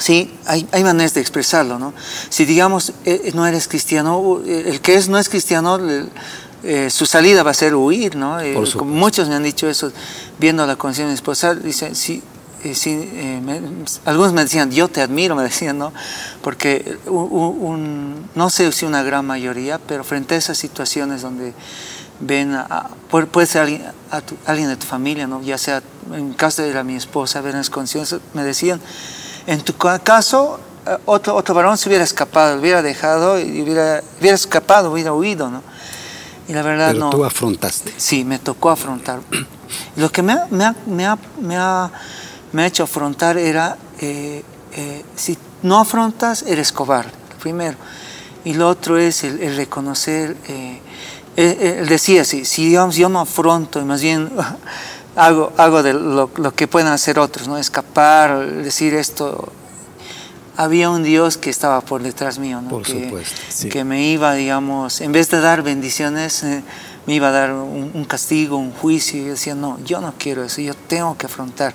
Sí, 0.00 0.32
hay, 0.46 0.66
hay, 0.72 0.82
maneras 0.82 1.12
de 1.12 1.20
expresarlo, 1.20 1.78
¿no? 1.78 1.92
Si 2.30 2.46
digamos 2.46 2.94
eh, 3.04 3.32
no 3.34 3.46
eres 3.46 3.68
cristiano, 3.68 4.40
el 4.46 4.80
que 4.80 4.94
es 4.94 5.10
no 5.10 5.18
es 5.18 5.28
cristiano, 5.28 5.78
su 6.90 7.06
salida 7.06 7.42
va 7.42 7.52
a 7.52 7.54
ser 7.54 7.74
huir, 7.74 8.16
¿no? 8.16 8.38
muchos 8.84 9.28
me 9.28 9.34
han 9.34 9.42
dicho 9.42 9.68
eso, 9.68 9.92
viendo 10.38 10.66
la 10.66 10.76
conciencia 10.76 11.06
de 11.06 11.12
mi 11.12 11.14
esposa, 11.14 11.54
dice, 11.54 11.94
sí, 11.94 12.22
algunos 14.04 14.32
me 14.32 14.42
decían, 14.42 14.70
yo 14.70 14.88
te 14.88 15.00
admiro, 15.00 15.34
me 15.36 15.42
decían, 15.42 15.78
¿no? 15.78 15.92
Porque 16.42 16.98
un, 17.06 18.28
no 18.34 18.50
sé 18.50 18.70
si 18.72 18.84
una 18.84 19.02
gran 19.02 19.26
mayoría, 19.26 19.78
pero 19.78 20.04
frente 20.04 20.34
a 20.34 20.38
esas 20.38 20.58
situaciones 20.58 21.22
donde 21.22 21.54
ven, 22.20 22.54
a, 22.54 22.90
puede, 23.10 23.46
ser 23.46 23.62
alguien, 23.62 23.82
alguien 24.46 24.68
de 24.68 24.76
tu 24.76 24.86
familia, 24.86 25.26
¿no? 25.26 25.42
Ya 25.42 25.58
sea, 25.58 25.82
en 26.12 26.32
caso 26.34 26.62
de 26.62 26.84
mi 26.84 26.96
esposa, 26.96 27.40
ver 27.40 27.54
las 27.54 27.70
conciencias, 27.70 28.20
me 28.34 28.44
decían, 28.44 28.80
en 29.46 29.62
tu 29.62 29.74
caso, 29.76 30.60
eh, 30.86 30.96
otro, 31.06 31.34
otro 31.34 31.54
varón 31.54 31.78
se 31.78 31.88
hubiera 31.88 32.04
escapado, 32.04 32.60
hubiera 32.60 32.82
dejado, 32.82 33.40
y 33.40 33.62
hubiera, 33.62 34.02
hubiera 34.20 34.34
escapado, 34.34 34.92
hubiera 34.92 35.12
huido, 35.12 35.50
¿no? 35.50 35.62
Y 36.50 36.52
la 36.52 36.62
verdad 36.62 36.88
Pero 36.88 37.04
no. 37.04 37.10
tú 37.10 37.24
afrontaste. 37.24 37.94
Sí, 37.96 38.24
me 38.24 38.40
tocó 38.40 38.70
afrontar. 38.70 39.20
Lo 39.94 40.10
que 40.10 40.20
me 40.20 40.32
ha, 40.32 40.48
me 40.50 40.64
ha, 40.64 40.74
me 40.86 41.06
ha, 41.06 41.16
me 41.40 41.56
ha, 41.56 41.92
me 42.50 42.62
ha 42.64 42.66
hecho 42.66 42.82
afrontar 42.82 43.38
era, 43.38 43.78
eh, 44.00 44.42
eh, 44.72 45.04
si 45.14 45.38
no 45.62 45.78
afrontas, 45.78 46.42
eres 46.42 46.72
cobarde, 46.72 47.12
primero. 47.40 47.76
Y 48.44 48.54
lo 48.54 48.68
otro 48.68 48.98
es 48.98 49.22
el, 49.22 49.54
reconocer, 49.54 50.36
él 51.36 51.86
decía, 51.88 52.24
si, 52.24 52.44
si 52.44 52.66
digamos, 52.66 52.96
yo 52.96 53.08
no 53.08 53.20
afronto, 53.20 53.80
y 53.80 53.84
más 53.84 54.02
bien 54.02 54.28
hago, 55.14 55.52
hago 55.56 55.84
de 55.84 55.92
lo, 55.92 56.32
lo, 56.34 56.54
que 56.56 56.66
pueden 56.66 56.88
hacer 56.88 57.20
otros, 57.20 57.46
¿no? 57.46 57.58
Escapar, 57.58 58.44
decir 58.44 58.94
esto. 58.94 59.52
Había 60.60 60.90
un 60.90 61.02
Dios 61.02 61.38
que 61.38 61.48
estaba 61.48 61.80
por 61.80 62.02
detrás 62.02 62.38
mío, 62.38 62.60
¿no? 62.60 62.82
que, 62.82 63.24
que 63.70 63.84
me 63.84 64.08
iba, 64.08 64.34
digamos, 64.34 65.00
en 65.00 65.12
vez 65.12 65.30
de 65.30 65.40
dar 65.40 65.62
bendiciones, 65.62 66.42
eh, 66.42 66.62
me 67.06 67.14
iba 67.14 67.28
a 67.28 67.30
dar 67.30 67.52
un, 67.52 68.04
castigo, 68.04 68.58
un 68.58 68.72
juicio. 68.72 69.20
Y 69.20 69.24
yo 69.24 69.30
decía, 69.30 69.54
no, 69.54 69.78
yo 69.84 70.00
no 70.00 70.12
quiero 70.18 70.44
eso, 70.44 70.60
yo 70.60 70.74
tengo 70.74 71.16
que 71.16 71.26
afrontar. 71.26 71.74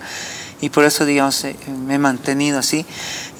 Y 0.62 0.70
por 0.70 0.86
eso, 0.86 1.04
digamos, 1.04 1.44
eh, 1.46 1.56
me 1.88 1.96
he 1.96 1.98
mantenido 1.98 2.60
así. 2.60 2.86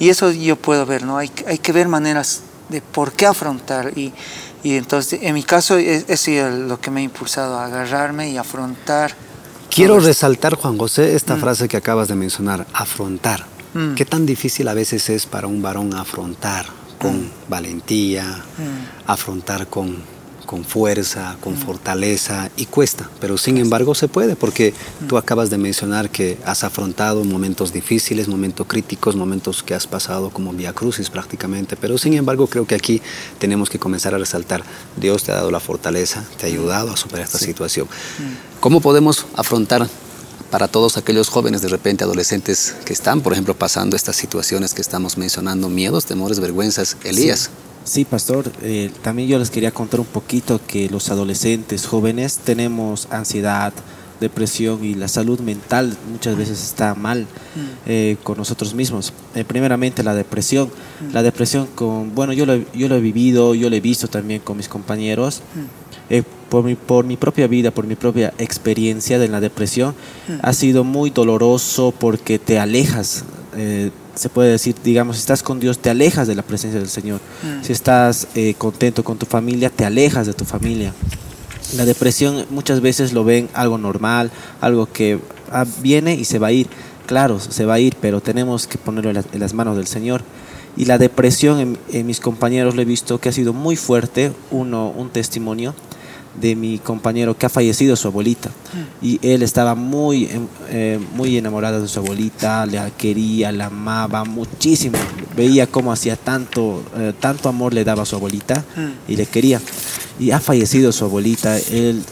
Y 0.00 0.08
eso 0.08 0.32
yo 0.32 0.56
puedo 0.56 0.84
ver, 0.84 1.04
¿no? 1.04 1.16
Hay, 1.16 1.30
hay 1.46 1.58
que 1.58 1.70
ver 1.70 1.86
maneras 1.86 2.40
de 2.68 2.80
por 2.80 3.12
qué 3.12 3.26
afrontar. 3.26 3.96
Y, 3.96 4.12
y 4.64 4.74
entonces, 4.74 5.20
en 5.22 5.34
mi 5.34 5.44
caso, 5.44 5.76
es, 5.76 6.08
es 6.08 6.28
lo 6.52 6.80
que 6.80 6.90
me 6.90 7.00
ha 7.00 7.04
impulsado 7.04 7.56
a 7.58 7.66
agarrarme 7.66 8.30
y 8.30 8.36
afrontar 8.36 9.14
Quiero 9.76 10.00
resaltar, 10.00 10.54
Juan 10.54 10.78
José, 10.78 11.14
esta 11.14 11.36
mm. 11.36 11.40
frase 11.40 11.68
que 11.68 11.76
acabas 11.76 12.08
de 12.08 12.14
mencionar, 12.14 12.66
afrontar. 12.72 13.44
Mm. 13.76 13.94
¿Qué 13.94 14.06
tan 14.06 14.24
difícil 14.24 14.68
a 14.68 14.74
veces 14.74 15.10
es 15.10 15.26
para 15.26 15.46
un 15.46 15.60
varón 15.60 15.92
afrontar 15.92 16.64
con 16.98 17.24
mm. 17.24 17.30
valentía, 17.50 18.42
afrontar 19.06 19.66
con, 19.66 19.98
con 20.46 20.64
fuerza, 20.64 21.36
con 21.42 21.58
fortaleza 21.58 22.50
y 22.56 22.64
cuesta, 22.64 23.10
pero 23.20 23.36
sin 23.36 23.58
embargo 23.58 23.94
se 23.94 24.08
puede 24.08 24.34
porque 24.34 24.72
tú 25.06 25.18
acabas 25.18 25.50
de 25.50 25.58
mencionar 25.58 26.08
que 26.08 26.38
has 26.46 26.64
afrontado 26.64 27.22
momentos 27.24 27.70
difíciles, 27.70 28.28
momentos 28.28 28.66
críticos, 28.66 29.14
momentos 29.14 29.62
que 29.62 29.74
has 29.74 29.86
pasado 29.86 30.30
como 30.30 30.54
vía 30.54 30.72
crucis 30.72 31.10
prácticamente, 31.10 31.76
pero 31.76 31.98
sin 31.98 32.14
embargo 32.14 32.46
creo 32.46 32.66
que 32.66 32.76
aquí 32.76 33.02
tenemos 33.38 33.68
que 33.68 33.78
comenzar 33.78 34.14
a 34.14 34.18
resaltar, 34.18 34.62
Dios 34.96 35.24
te 35.24 35.32
ha 35.32 35.34
dado 35.34 35.50
la 35.50 35.60
fortaleza, 35.60 36.24
te 36.38 36.46
ha 36.46 36.48
ayudado 36.48 36.92
a 36.92 36.96
superar 36.96 37.26
esta 37.26 37.38
situación. 37.38 37.88
¿Cómo 38.60 38.80
podemos 38.80 39.26
afrontar 39.34 39.86
para 40.50 40.68
todos 40.68 40.96
aquellos 40.96 41.28
jóvenes, 41.28 41.62
de 41.62 41.68
repente 41.68 42.04
adolescentes 42.04 42.74
que 42.84 42.92
están, 42.92 43.20
por 43.20 43.32
ejemplo, 43.32 43.54
pasando 43.54 43.96
estas 43.96 44.16
situaciones 44.16 44.74
que 44.74 44.82
estamos 44.82 45.16
mencionando, 45.16 45.68
miedos, 45.68 46.06
temores, 46.06 46.40
vergüenzas, 46.40 46.96
Elías? 47.04 47.50
Sí, 47.84 48.04
pastor, 48.04 48.50
eh, 48.62 48.90
también 49.02 49.28
yo 49.28 49.38
les 49.38 49.50
quería 49.50 49.70
contar 49.70 50.00
un 50.00 50.06
poquito 50.06 50.60
que 50.66 50.88
los 50.88 51.10
adolescentes 51.10 51.86
jóvenes 51.86 52.38
tenemos 52.38 53.06
ansiedad, 53.10 53.72
depresión 54.20 54.84
y 54.84 54.94
la 54.94 55.08
salud 55.08 55.40
mental 55.40 55.96
muchas 56.10 56.36
veces 56.36 56.62
está 56.62 56.94
mal 56.94 57.22
mm. 57.22 57.60
eh, 57.86 58.16
con 58.22 58.38
nosotros 58.38 58.74
mismos. 58.74 59.12
Eh, 59.34 59.44
primeramente 59.44 60.02
la 60.02 60.14
depresión. 60.14 60.68
Mm. 61.00 61.12
La 61.12 61.22
depresión 61.22 61.68
con, 61.74 62.14
bueno, 62.14 62.32
yo 62.32 62.46
lo, 62.46 62.56
yo 62.72 62.88
lo 62.88 62.96
he 62.96 63.00
vivido, 63.00 63.54
yo 63.54 63.70
lo 63.70 63.76
he 63.76 63.80
visto 63.80 64.08
también 64.08 64.40
con 64.40 64.56
mis 64.56 64.68
compañeros. 64.68 65.42
Mm. 65.54 66.14
Por, 66.48 66.64
mi, 66.64 66.74
por 66.74 67.04
mi 67.04 67.16
propia 67.16 67.46
vida, 67.46 67.70
por 67.70 67.86
mi 67.86 67.94
propia 67.94 68.32
experiencia 68.38 69.18
de 69.18 69.28
la 69.28 69.40
depresión, 69.40 69.94
ha 70.42 70.52
sido 70.52 70.84
muy 70.84 71.10
doloroso 71.10 71.92
porque 71.98 72.38
te 72.38 72.58
alejas 72.58 73.24
se 74.16 74.30
puede 74.30 74.50
decir, 74.50 74.74
digamos, 74.82 75.16
si 75.16 75.20
estás 75.20 75.42
con 75.42 75.60
Dios, 75.60 75.78
te 75.78 75.90
alejas 75.90 76.26
de 76.26 76.34
la 76.34 76.42
presencia 76.42 76.80
del 76.80 76.88
Señor. 76.88 77.20
Mm. 77.42 77.62
Si 77.62 77.72
estás 77.72 78.26
eh, 78.34 78.54
contento 78.56 79.04
con 79.04 79.18
tu 79.18 79.26
familia, 79.26 79.70
te 79.70 79.84
alejas 79.84 80.26
de 80.26 80.32
tu 80.32 80.44
familia. 80.44 80.92
La 81.76 81.84
depresión 81.84 82.46
muchas 82.50 82.80
veces 82.80 83.12
lo 83.12 83.24
ven 83.24 83.48
algo 83.52 83.76
normal, 83.76 84.30
algo 84.60 84.86
que 84.90 85.18
ah, 85.52 85.66
viene 85.82 86.14
y 86.14 86.24
se 86.24 86.38
va 86.38 86.48
a 86.48 86.52
ir. 86.52 86.68
Claro, 87.04 87.38
se 87.38 87.66
va 87.66 87.74
a 87.74 87.78
ir, 87.78 87.94
pero 88.00 88.20
tenemos 88.20 88.66
que 88.66 88.78
ponerlo 88.78 89.10
en, 89.10 89.40
las 89.40 89.54
manos 89.54 89.76
del 89.76 89.86
Señor. 89.86 90.22
Y 90.78 90.86
la 90.86 90.98
depresión 90.98 91.60
en, 91.60 91.78
en, 91.92 92.06
mis 92.06 92.20
compañeros 92.20 92.74
lo 92.74 92.82
he 92.82 92.86
visto 92.86 93.20
que 93.20 93.28
ha 93.28 93.32
sido 93.32 93.52
muy 93.52 93.76
fuerte, 93.76 94.32
uno, 94.50 94.88
un 94.88 95.10
testimonio 95.10 95.74
de 96.40 96.54
mi 96.54 96.78
compañero 96.78 97.36
que 97.36 97.46
ha 97.46 97.48
fallecido 97.48 97.96
su 97.96 98.08
abuelita. 98.08 98.50
Y 99.00 99.18
él 99.26 99.42
estaba 99.42 99.74
muy, 99.74 100.24
em, 100.24 100.46
eh, 100.68 101.00
muy 101.14 101.36
enamorado 101.36 101.80
de 101.80 101.88
su 101.88 102.00
abuelita, 102.00 102.66
la 102.66 102.90
quería, 102.90 103.52
la 103.52 103.66
amaba 103.66 104.24
muchísimo, 104.24 104.98
veía 105.36 105.66
cómo 105.66 105.92
hacía 105.92 106.16
tanto, 106.16 106.82
eh, 106.96 107.12
tanto 107.18 107.48
amor 107.48 107.72
le 107.72 107.84
daba 107.84 108.02
a 108.02 108.06
su 108.06 108.16
abuelita 108.16 108.64
y 109.08 109.16
le 109.16 109.26
quería. 109.26 109.60
Y 110.18 110.30
ha 110.30 110.40
fallecido 110.40 110.92
su 110.92 111.04
abuelita, 111.04 111.58
él, 111.58 112.02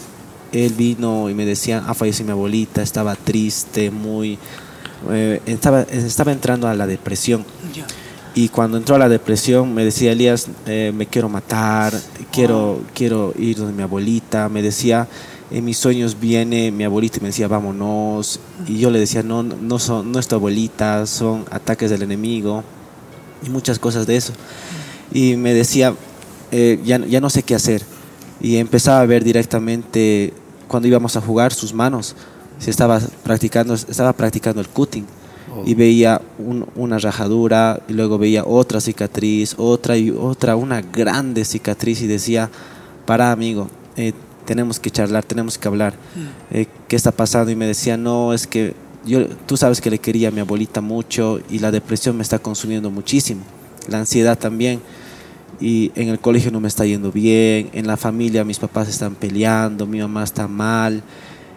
él 0.53 0.73
vino 0.75 1.29
y 1.31 1.35
me 1.35 1.45
decía, 1.45 1.85
ha 1.87 1.95
fallecido 1.95 2.27
mi 2.27 2.33
abuelita, 2.33 2.83
estaba 2.83 3.17
triste, 3.17 3.91
muy... 3.91 4.39
Eh, 5.11 5.43
estaba, 5.45 5.83
estaba 5.83 6.33
entrando 6.33 6.67
a 6.67 6.75
la 6.75 6.87
depresión. 6.87 7.45
Y 8.37 8.49
cuando 8.49 8.77
entró 8.77 8.97
a 8.97 8.99
la 8.99 9.09
depresión 9.09 9.73
me 9.75 9.85
decía, 9.85 10.11
Elías, 10.11 10.49
eh, 10.67 10.93
me 10.95 11.07
quiero 11.07 11.29
matar, 11.29 11.95
quiero, 12.33 12.81
quiero 12.93 13.33
ir 13.39 13.59
donde 13.59 13.73
mi 13.73 13.83
abuelita. 13.83 14.49
Me 14.49 14.61
decía, 14.61 15.07
en 15.53 15.65
mis 15.65 15.79
sueños 15.79 16.19
viene 16.19 16.73
mi 16.73 16.83
abuelita 16.83 17.19
y 17.19 17.21
me 17.21 17.29
decía, 17.29 17.47
vámonos. 17.47 18.41
Y 18.67 18.79
yo 18.79 18.91
le 18.91 18.99
decía, 18.99 19.23
no, 19.23 19.45
no, 19.45 19.79
son, 19.79 20.11
no 20.11 20.19
es 20.19 20.27
tu 20.27 20.35
abuelita, 20.35 21.07
son 21.07 21.45
ataques 21.49 21.91
del 21.91 22.03
enemigo 22.03 22.65
y 23.47 23.51
muchas 23.51 23.79
cosas 23.79 24.05
de 24.05 24.17
eso. 24.17 24.33
Y 25.13 25.37
me 25.37 25.55
decía, 25.55 25.95
eh, 26.51 26.81
ya, 26.85 26.99
ya 27.07 27.21
no 27.21 27.31
sé 27.31 27.45
qué 27.45 27.55
hacer. 27.55 27.83
Y 28.41 28.57
empezaba 28.57 29.01
a 29.01 29.07
ver 29.07 29.23
directamente 29.23 30.35
cuando 30.67 30.89
íbamos 30.89 31.17
a 31.17 31.21
jugar 31.21 31.53
sus 31.53 31.73
manos. 31.73 32.17
Se 32.59 32.71
estaba 32.71 33.01
practicando, 33.23 33.75
estaba 33.75 34.13
practicando 34.13 34.61
el 34.61 34.69
cutting 34.69 35.07
y 35.65 35.75
veía 35.75 36.21
una 36.75 36.99
rajadura 36.99 37.81
y 37.89 37.93
luego 37.93 38.19
veía 38.19 38.45
otra 38.45 38.81
cicatriz, 38.81 39.55
otra 39.59 39.97
y 39.97 40.11
otra, 40.11 40.57
una 40.57 40.81
grande 40.81 41.45
cicatriz 41.45 42.03
y 42.03 42.07
decía, 42.07 42.51
para 43.07 43.33
amigo, 43.33 43.69
eh, 43.97 44.13
tenemos 44.45 44.81
que 44.81 44.91
charlar, 44.91 45.25
tenemos 45.25 45.59
que 45.59 45.69
hablar, 45.69 45.95
mm. 45.95 46.57
eh, 46.57 46.67
¿qué 46.89 46.97
está 46.97 47.13
pasando? 47.13 47.51
Y 47.51 47.57
me 47.57 47.67
decía, 47.67 47.97
no, 47.97 48.33
es 48.33 48.47
que 48.47 48.75
yo, 49.07 49.27
tú 49.47 49.57
sabes 49.57 49.81
que 49.81 49.91
le 49.91 49.99
quería 49.99 50.29
a 50.29 50.31
mi 50.31 50.41
abuelita 50.41 50.81
mucho 50.81 51.41
y 51.51 51.59
la 51.59 51.71
depresión 51.71 52.17
me 52.17 52.23
está 52.23 52.39
consumiendo 52.39 52.91
muchísimo, 52.91 53.43
la 53.89 53.99
ansiedad 53.99 54.39
también. 54.39 54.81
Y 55.61 55.93
en 55.95 56.09
el 56.09 56.19
colegio 56.19 56.51
no 56.51 56.61
me 56.61 56.67
está 56.67 56.85
yendo 56.85 57.13
bien, 57.13 57.71
en 57.73 57.87
la 57.87 57.97
familia 57.97 58.45
mis 58.45 58.59
papás 58.59 58.89
están 58.89 59.15
peleando, 59.15 59.87
mi 59.87 60.01
mamá 60.01 60.25
está 60.25 60.49
mal, 60.49 61.03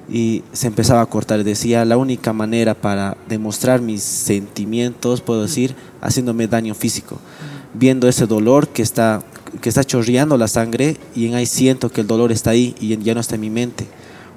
y 0.10 0.44
se 0.54 0.68
empezaba 0.68 1.02
a 1.02 1.06
cortar. 1.06 1.44
Decía, 1.44 1.86
la 1.86 1.98
única 1.98 2.34
manera 2.34 2.74
para 2.74 3.18
demostrar 3.28 3.82
mis 3.82 4.04
sentimientos, 4.04 5.22
puedo 5.22 5.42
decir, 5.44 5.76
haciéndome 6.02 6.48
daño 6.48 6.74
físico, 6.76 7.20
viendo 7.74 8.08
ese 8.08 8.26
dolor 8.26 8.70
que 8.70 8.82
está, 8.82 9.22
que 9.62 9.70
está 9.70 9.84
chorreando 9.84 10.38
la 10.38 10.48
sangre 10.48 10.98
y 11.16 11.28
en 11.28 11.36
ahí 11.36 11.46
siento 11.46 11.90
que 11.90 12.02
el 12.02 12.08
dolor 12.08 12.32
está 12.32 12.52
ahí 12.52 12.76
y 12.80 12.98
ya 12.98 13.14
no 13.14 13.20
está 13.20 13.36
en 13.36 13.42
mi 13.42 13.50
mente, 13.50 13.88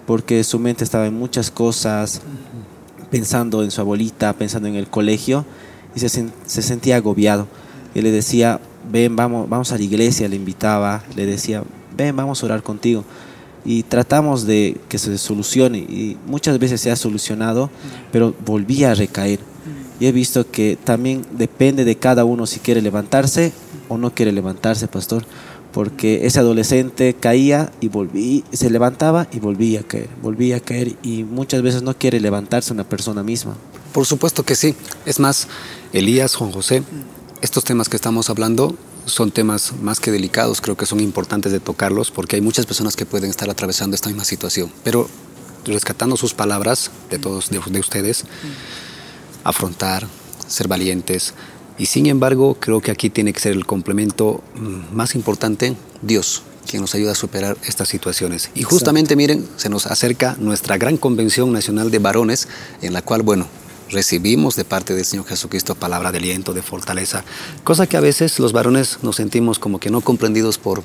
porque 0.07 0.43
su 0.45 0.59
mente 0.59 0.85
estaba 0.85 1.07
en 1.07 1.15
muchas 1.15 1.51
cosas, 1.51 2.21
pensando 3.11 3.63
en 3.63 3.71
su 3.71 3.81
abuelita, 3.81 4.33
pensando 4.33 4.69
en 4.69 4.77
el 4.77 4.89
colegio 4.89 5.45
y 5.95 6.01
se, 6.01 6.09
se 6.09 6.63
sentía 6.63 6.97
agobiado. 6.97 7.47
Y 7.95 8.03
le 8.03 8.13
decía, 8.13 8.61
ven, 8.91 9.17
vamos, 9.17 9.49
vamos 9.49 9.73
a 9.73 9.77
la 9.77 9.83
iglesia, 9.83 10.29
le 10.29 10.37
invitaba, 10.37 11.03
le 11.17 11.27
decía, 11.27 11.65
ven, 11.97 12.15
vamos 12.15 12.43
a 12.43 12.47
orar 12.47 12.63
contigo 12.63 13.05
y 13.65 13.83
tratamos 13.83 14.47
de 14.47 14.77
que 14.89 14.99
se 14.99 15.19
solucione 15.19 15.79
y 15.79 16.17
muchas 16.27 16.59
veces 16.59 16.81
se 16.81 16.91
ha 16.91 16.97
solucionado, 16.97 17.71
pero 18.13 18.35
volvía 18.45 18.93
a 18.93 18.95
recaer. 18.95 19.41
Y 19.99 20.07
he 20.07 20.13
visto 20.13 20.51
que 20.51 20.79
también 20.83 21.27
depende 21.33 21.85
de 21.85 21.97
cada 21.97 22.25
uno 22.25 22.47
si 22.47 22.61
quiere 22.61 22.81
levantarse 22.81 23.53
o 23.89 23.99
no 23.99 24.15
quiere 24.15 24.33
levantarse, 24.33 24.89
pastor, 24.89 25.27
porque 25.73 26.27
ese 26.27 26.39
adolescente 26.39 27.15
caía 27.15 27.71
y 27.81 27.89
volvía, 27.89 28.43
se 28.53 28.71
levantaba 28.71 29.29
y 29.31 29.41
volvía 29.41 29.81
a 29.81 29.83
caer, 29.83 30.09
volvía 30.23 30.57
a 30.57 30.61
caer 30.61 30.97
y 31.03 31.25
muchas 31.25 31.63
veces 31.63 31.83
no 31.83 31.95
quiere 31.95 32.19
levantarse 32.19 32.73
una 32.73 32.85
persona 32.85 33.23
misma. 33.23 33.57
Por 33.93 34.07
supuesto 34.07 34.43
que 34.43 34.55
sí. 34.55 34.75
Es 35.05 35.21
más, 35.21 35.49
Elías, 35.93 36.35
Juan 36.35 36.53
José, 36.53 36.83
estos 37.43 37.65
temas 37.65 37.89
que 37.89 37.97
estamos 37.97 38.31
hablando 38.31 38.75
son 39.07 39.31
temas 39.31 39.73
más 39.81 40.01
que 40.01 40.11
delicados, 40.11 40.61
creo 40.61 40.77
que 40.77 40.87
son 40.87 41.01
importantes 41.01 41.53
de 41.53 41.61
tocarlos 41.61 42.11
porque 42.11 42.37
hay 42.37 42.43
muchas 42.43 42.67
personas 42.67 42.97
que 42.97 43.07
pueden 43.07 43.31
estar 43.31 43.51
atravesando 43.51 43.95
esta 43.95 44.09
misma 44.09 44.25
situación. 44.25 44.71
Pero 44.85 45.09
rescatando 45.65 46.17
sus 46.17 46.35
palabras 46.35 46.91
de 47.11 47.19
todos 47.19 47.51
de, 47.51 47.81
ustedes, 47.81 48.25
afrontar, 49.45 50.07
ser 50.47 50.69
valientes. 50.69 51.35
Y 51.79 51.87
sin 51.87 52.07
embargo, 52.07 52.57
creo 52.59 52.81
que 52.81 52.91
aquí 52.91 53.11
tiene 53.11 53.33
que 53.33 53.41
ser 53.41 53.53
el 53.53 53.67
complemento 53.67 54.43
mm, 54.55 54.95
más 54.95 55.15
importante, 55.15 55.77
Dios, 56.03 56.43
quien 56.69 56.83
nos 56.83 56.95
ayuda 56.95 57.13
a 57.13 57.15
superar 57.15 57.57
estas 57.65 57.89
situaciones. 57.89 58.51
Y 58.55 58.63
justamente, 58.63 59.17
miren, 59.17 59.49
se 59.57 59.69
nos 59.69 59.87
acerca 59.87 60.37
nuestra 60.39 60.77
gran 60.77 60.97
convención 60.97 61.53
nacional 61.53 61.91
de 61.91 61.99
varones, 61.99 62.49
en 62.83 62.93
la 62.93 63.03
cual, 63.03 63.23
bueno, 63.23 63.47
recibimos 63.91 64.57
de 64.57 64.65
parte 64.65 64.95
del 64.95 65.05
Señor 65.05 65.27
Jesucristo 65.27 65.75
palabra 65.75 66.13
de 66.13 66.19
aliento, 66.19 66.55
de 66.55 66.63
fortaleza, 66.63 67.25
cosa 67.65 67.87
que 67.87 67.97
a 67.97 68.01
veces 68.01 68.39
los 68.39 68.53
varones 68.53 68.99
nos 69.03 69.17
sentimos 69.17 69.59
como 69.59 69.81
que 69.81 69.91
no 69.91 70.01
comprendidos 70.01 70.59
por 70.59 70.83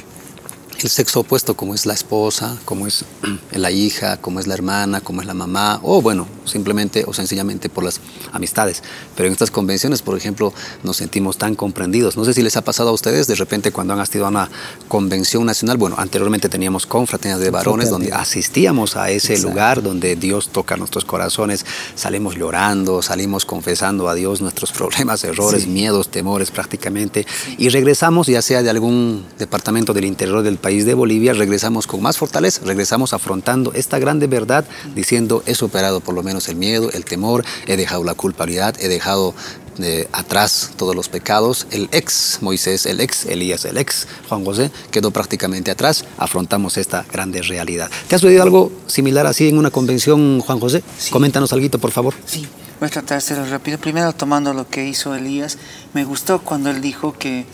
el 0.85 0.91
sexo 0.91 1.21
opuesto, 1.21 1.55
como 1.55 1.73
es 1.73 1.87
la 1.87 1.95
esposa, 1.95 2.57
como 2.63 2.85
es 2.85 3.05
la 3.51 3.71
hija, 3.71 4.17
como 4.17 4.39
es 4.39 4.45
la 4.45 4.53
hermana, 4.53 5.01
como 5.01 5.21
es 5.21 5.25
la 5.25 5.33
mamá, 5.33 5.79
o 5.81 5.99
bueno, 5.99 6.27
simplemente 6.45 7.03
o 7.07 7.13
sencillamente 7.13 7.69
por 7.69 7.83
las 7.83 7.99
amistades. 8.31 8.83
Pero 9.15 9.25
en 9.25 9.33
estas 9.33 9.49
convenciones, 9.49 10.03
por 10.03 10.15
ejemplo, 10.15 10.53
nos 10.83 10.97
sentimos 10.97 11.39
tan 11.39 11.55
comprendidos. 11.55 12.17
No 12.17 12.23
sé 12.23 12.35
si 12.35 12.43
les 12.43 12.55
ha 12.55 12.61
pasado 12.61 12.89
a 12.89 12.91
ustedes 12.91 13.25
de 13.25 13.33
repente 13.33 13.71
cuando 13.71 13.93
han 13.93 13.99
asistido 13.99 14.27
a 14.27 14.29
una 14.29 14.47
convención 14.87 15.43
nacional. 15.47 15.77
Bueno, 15.77 15.95
anteriormente 15.97 16.49
teníamos 16.49 16.85
confraternidades 16.85 17.43
de 17.43 17.49
varones 17.49 17.89
donde 17.89 18.13
asistíamos 18.13 18.95
a 18.95 19.09
ese 19.09 19.39
lugar 19.39 19.81
donde 19.81 20.15
Dios 20.15 20.49
toca 20.49 20.77
nuestros 20.77 21.03
corazones, 21.03 21.65
salimos 21.95 22.35
llorando, 22.35 23.01
salimos 23.01 23.43
confesando 23.43 24.07
a 24.07 24.13
Dios 24.13 24.39
nuestros 24.39 24.71
problemas, 24.79 25.23
errores, 25.23 25.65
miedos, 25.65 26.09
temores 26.09 26.51
prácticamente, 26.51 27.25
y 27.57 27.69
regresamos 27.69 28.27
ya 28.27 28.43
sea 28.43 28.61
de 28.61 28.69
algún 28.69 29.25
departamento 29.39 29.91
del 29.91 30.05
interior 30.05 30.43
del 30.43 30.57
país 30.57 30.74
de 30.83 30.93
Bolivia, 30.93 31.33
regresamos 31.33 31.87
con 31.87 32.01
más 32.01 32.17
fortaleza, 32.17 32.61
regresamos 32.65 33.13
afrontando 33.13 33.71
esta 33.73 33.99
grande 33.99 34.27
verdad, 34.27 34.65
diciendo, 34.93 35.43
he 35.45 35.55
superado 35.55 36.01
por 36.01 36.15
lo 36.15 36.23
menos 36.23 36.49
el 36.49 36.57
miedo, 36.57 36.89
el 36.91 37.05
temor, 37.05 37.45
he 37.67 37.77
dejado 37.77 38.03
la 38.03 38.15
culpabilidad, 38.15 38.75
he 38.81 38.89
dejado 38.89 39.33
de 39.77 40.07
atrás 40.11 40.71
todos 40.77 40.95
los 40.95 41.09
pecados. 41.09 41.67
El 41.71 41.89
ex 41.91 42.39
Moisés, 42.41 42.85
el 42.85 43.01
ex 43.01 43.25
Elías, 43.25 43.65
el 43.65 43.77
ex 43.77 44.07
Juan 44.29 44.43
José 44.43 44.71
quedó 44.91 45.11
prácticamente 45.11 45.71
atrás. 45.71 46.05
Afrontamos 46.17 46.77
esta 46.77 47.05
grande 47.11 47.41
realidad. 47.41 47.89
¿Te 48.07 48.15
has 48.15 48.23
oído 48.23 48.43
algo 48.43 48.71
similar 48.87 49.27
así 49.27 49.47
en 49.47 49.57
una 49.57 49.71
convención, 49.71 50.39
Juan 50.39 50.59
José? 50.59 50.83
Coméntanos 51.11 51.53
algo, 51.53 51.65
por 51.77 51.91
favor. 51.91 52.13
Sí, 52.25 52.47
voy 52.79 52.87
a 52.87 52.91
tratar 52.91 53.09
de 53.09 53.15
hacerlo 53.17 53.45
rápido. 53.45 53.77
Primero, 53.77 54.13
tomando 54.13 54.53
lo 54.53 54.67
que 54.67 54.87
hizo 54.87 55.15
Elías, 55.15 55.57
me 55.93 56.05
gustó 56.05 56.41
cuando 56.41 56.69
él 56.69 56.81
dijo 56.81 57.13
que 57.13 57.45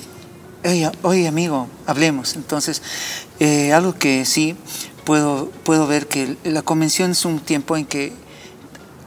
oye, 1.02 1.28
amigo, 1.28 1.68
hablemos. 1.88 2.36
Entonces, 2.36 2.82
eh, 3.40 3.74
algo 3.74 3.94
que 3.94 4.26
sí 4.26 4.56
puedo, 5.06 5.50
puedo 5.64 5.88
ver 5.88 6.08
que 6.08 6.38
la 6.44 6.62
convención 6.62 7.12
es 7.12 7.26
un 7.26 7.40
tiempo 7.40 7.78
en 7.78 7.86
que 7.86 8.14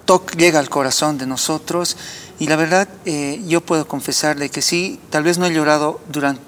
toque 0.05 0.37
llega 0.37 0.59
al 0.59 0.69
corazón 0.69 1.19
de 1.19 1.27
nosotros 1.27 1.97
y 2.39 2.47
la 2.47 2.57
verdad 2.57 2.89
eh, 3.05 3.43
yo 3.47 3.61
puedo 3.61 3.87
confesarle 3.87 4.51
que 4.51 4.61
sí, 4.61 5.01
tal 5.11 5.23
vez 5.23 5.39
no 5.39 5.47
he 5.47 5.53
llorado 5.53 6.01
durante, 6.11 6.43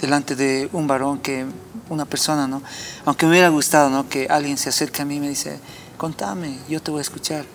delante 0.00 0.34
de 0.34 0.68
un 0.72 0.86
varón, 0.86 1.20
que 1.20 1.46
una 1.88 2.04
persona, 2.04 2.46
¿no? 2.46 2.62
Aunque 3.04 3.24
me 3.24 3.32
hubiera 3.32 3.48
gustado, 3.48 3.88
¿no? 3.88 4.08
Que 4.08 4.26
alguien 4.28 4.58
se 4.58 4.68
acerque 4.68 5.02
a 5.02 5.04
mí 5.04 5.16
y 5.16 5.20
me 5.20 5.28
dice, 5.28 5.58
contame, 5.96 6.58
yo 6.68 6.82
te 6.82 6.90
voy 6.90 6.98
a 6.98 7.02
escuchar 7.02 7.46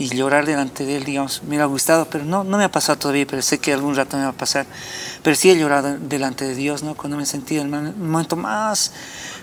y 0.00 0.08
llorar 0.08 0.46
delante 0.46 0.86
de 0.86 0.96
él, 0.96 1.04
digamos, 1.04 1.42
me 1.42 1.50
hubiera 1.50 1.66
gustado, 1.66 2.06
pero 2.08 2.24
no, 2.24 2.42
no 2.42 2.56
me 2.56 2.64
ha 2.64 2.72
pasado 2.72 2.98
todavía, 2.98 3.26
pero 3.26 3.42
sé 3.42 3.58
que 3.58 3.70
algún 3.70 3.94
rato 3.94 4.16
me 4.16 4.22
va 4.22 4.30
a 4.30 4.32
pasar. 4.32 4.64
Pero 5.22 5.36
sí 5.36 5.50
he 5.50 5.58
llorado 5.58 5.98
delante 5.98 6.46
de 6.46 6.54
Dios, 6.54 6.82
¿no? 6.82 6.94
Cuando 6.94 7.18
me 7.18 7.26
sentí 7.26 7.58
en 7.58 7.74
el 7.74 7.94
momento 7.94 8.34
más 8.34 8.92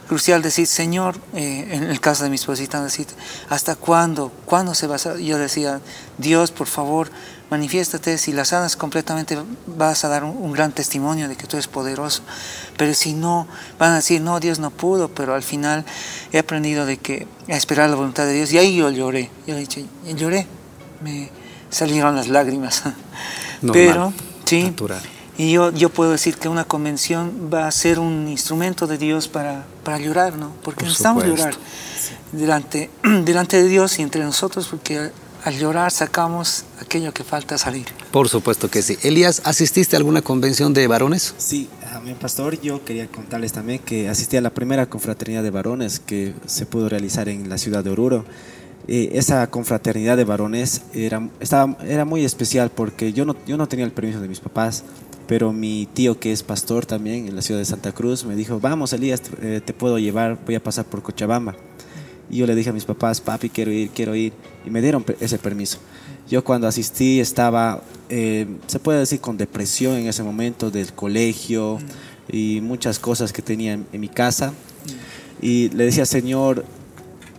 crucial, 0.07 0.41
decir, 0.41 0.65
Señor, 0.65 1.15
eh, 1.35 1.67
en 1.69 1.83
el 1.83 1.99
caso 1.99 2.23
de 2.23 2.31
mi 2.31 2.37
esposita, 2.37 2.83
decir, 2.83 3.05
¿hasta 3.49 3.75
cuándo? 3.75 4.31
¿Cuándo 4.45 4.73
se 4.73 4.87
va 4.87 4.95
a...? 4.95 5.17
Yo 5.17 5.37
decía, 5.37 5.79
Dios, 6.17 6.49
por 6.49 6.65
favor, 6.65 7.11
manifiéstate, 7.49 8.17
si 8.17 8.33
la 8.33 8.45
sanas 8.45 8.75
completamente 8.75 9.37
vas 9.65 10.03
a 10.03 10.09
dar 10.09 10.23
un, 10.23 10.51
gran 10.51 10.71
testimonio 10.71 11.27
de 11.27 11.35
que 11.35 11.47
tú 11.47 11.55
eres 11.55 11.67
poderoso, 11.67 12.21
pero 12.77 12.93
si 12.93 13.13
no, 13.13 13.47
van 13.79 13.91
a 13.91 13.95
decir, 13.95 14.21
no, 14.21 14.39
Dios 14.39 14.59
no 14.59 14.71
pudo, 14.71 15.09
pero 15.09 15.33
al 15.33 15.43
final 15.43 15.85
he 16.31 16.39
aprendido 16.39 16.85
de 16.85 16.97
que 16.97 17.27
a 17.47 17.55
esperar 17.55 17.89
la 17.89 17.95
voluntad 17.95 18.25
de 18.25 18.33
Dios, 18.33 18.51
y 18.51 18.57
ahí 18.57 18.75
yo 18.75 18.89
lloré, 18.89 19.29
yo 19.45 19.55
dije, 19.55 19.85
lloré, 20.15 20.47
me 21.01 21.29
salieron 21.69 22.15
las 22.15 22.27
lágrimas, 22.27 22.83
pero 23.73 24.13
sí, 24.45 24.73
y 25.37 25.51
yo, 25.51 25.71
yo 25.71 25.89
puedo 25.89 26.11
decir 26.11 26.37
que 26.37 26.49
una 26.49 26.63
convención 26.63 27.49
va 27.53 27.67
a 27.67 27.71
ser 27.71 27.99
un 27.99 28.27
instrumento 28.27 28.87
de 28.87 28.97
Dios 28.97 29.27
para, 29.27 29.65
para 29.83 29.99
llorar, 29.99 30.35
¿no? 30.35 30.51
Porque 30.63 30.85
necesitamos 30.85 31.25
llorar 31.25 31.53
delante, 32.31 32.89
delante 33.03 33.61
de 33.61 33.69
Dios 33.69 33.99
y 33.99 34.01
entre 34.01 34.23
nosotros, 34.23 34.67
porque 34.67 35.11
al 35.47 35.57
llorar 35.57 35.91
sacamos 35.91 36.65
aquello 36.81 37.13
que 37.13 37.23
falta 37.23 37.57
salir. 37.57 37.85
Por 38.11 38.27
supuesto 38.27 38.69
que 38.69 38.81
sí. 38.81 38.97
Elías, 39.01 39.41
¿asististe 39.45 39.95
a 39.95 39.99
alguna 39.99 40.21
convención 40.21 40.73
de 40.73 40.87
varones? 40.87 41.33
Sí, 41.37 41.69
mi 42.03 42.13
pastor, 42.15 42.59
yo 42.59 42.83
quería 42.83 43.07
contarles 43.07 43.53
también 43.53 43.79
que 43.79 44.09
asistí 44.09 44.35
a 44.35 44.41
la 44.41 44.49
primera 44.49 44.87
confraternidad 44.87 45.43
de 45.43 45.49
varones 45.49 45.99
que 45.99 46.33
se 46.45 46.65
pudo 46.65 46.89
realizar 46.89 47.29
en 47.29 47.47
la 47.47 47.57
ciudad 47.57 47.81
de 47.81 47.91
Oruro. 47.91 48.25
Eh, 48.89 49.11
esa 49.13 49.47
confraternidad 49.49 50.17
de 50.17 50.25
varones 50.25 50.81
era, 50.93 51.29
estaba, 51.39 51.77
era 51.85 52.03
muy 52.03 52.25
especial 52.25 52.69
porque 52.69 53.13
yo 53.13 53.23
no, 53.23 53.35
yo 53.45 53.55
no 53.55 53.67
tenía 53.67 53.85
el 53.85 53.91
permiso 53.93 54.19
de 54.19 54.27
mis 54.27 54.41
papás, 54.41 54.83
pero 55.27 55.53
mi 55.53 55.87
tío 55.93 56.19
que 56.19 56.33
es 56.33 56.43
pastor 56.43 56.85
también 56.85 57.27
en 57.27 57.35
la 57.37 57.41
ciudad 57.41 57.59
de 57.59 57.65
Santa 57.65 57.93
Cruz 57.93 58.25
me 58.25 58.35
dijo, 58.35 58.59
vamos 58.59 58.91
Elías, 58.91 59.21
eh, 59.41 59.61
te 59.63 59.73
puedo 59.73 59.97
llevar, 59.97 60.37
voy 60.45 60.55
a 60.55 60.63
pasar 60.63 60.83
por 60.85 61.01
Cochabamba. 61.01 61.55
Y 62.29 62.37
yo 62.37 62.45
le 62.45 62.55
dije 62.55 62.69
a 62.69 62.73
mis 62.73 62.85
papás, 62.85 63.21
papi, 63.21 63.49
quiero 63.49 63.71
ir, 63.71 63.89
quiero 63.89 64.15
ir. 64.15 64.33
Y 64.65 64.69
me 64.69 64.81
dieron 64.81 65.05
ese 65.19 65.37
permiso. 65.37 65.79
Yo 66.29 66.43
cuando 66.43 66.67
asistí 66.67 67.19
estaba, 67.19 67.81
eh, 68.09 68.47
se 68.67 68.79
puede 68.79 68.99
decir, 68.99 69.21
con 69.21 69.37
depresión 69.37 69.95
en 69.95 70.07
ese 70.07 70.23
momento 70.23 70.69
del 70.69 70.91
colegio 70.93 71.79
y 72.29 72.59
muchas 72.61 72.99
cosas 72.99 73.31
que 73.31 73.41
tenía 73.41 73.73
en, 73.73 73.87
mi 73.93 74.09
casa. 74.09 74.53
Y 75.41 75.69
le 75.69 75.85
decía, 75.85 76.05
Señor, 76.05 76.65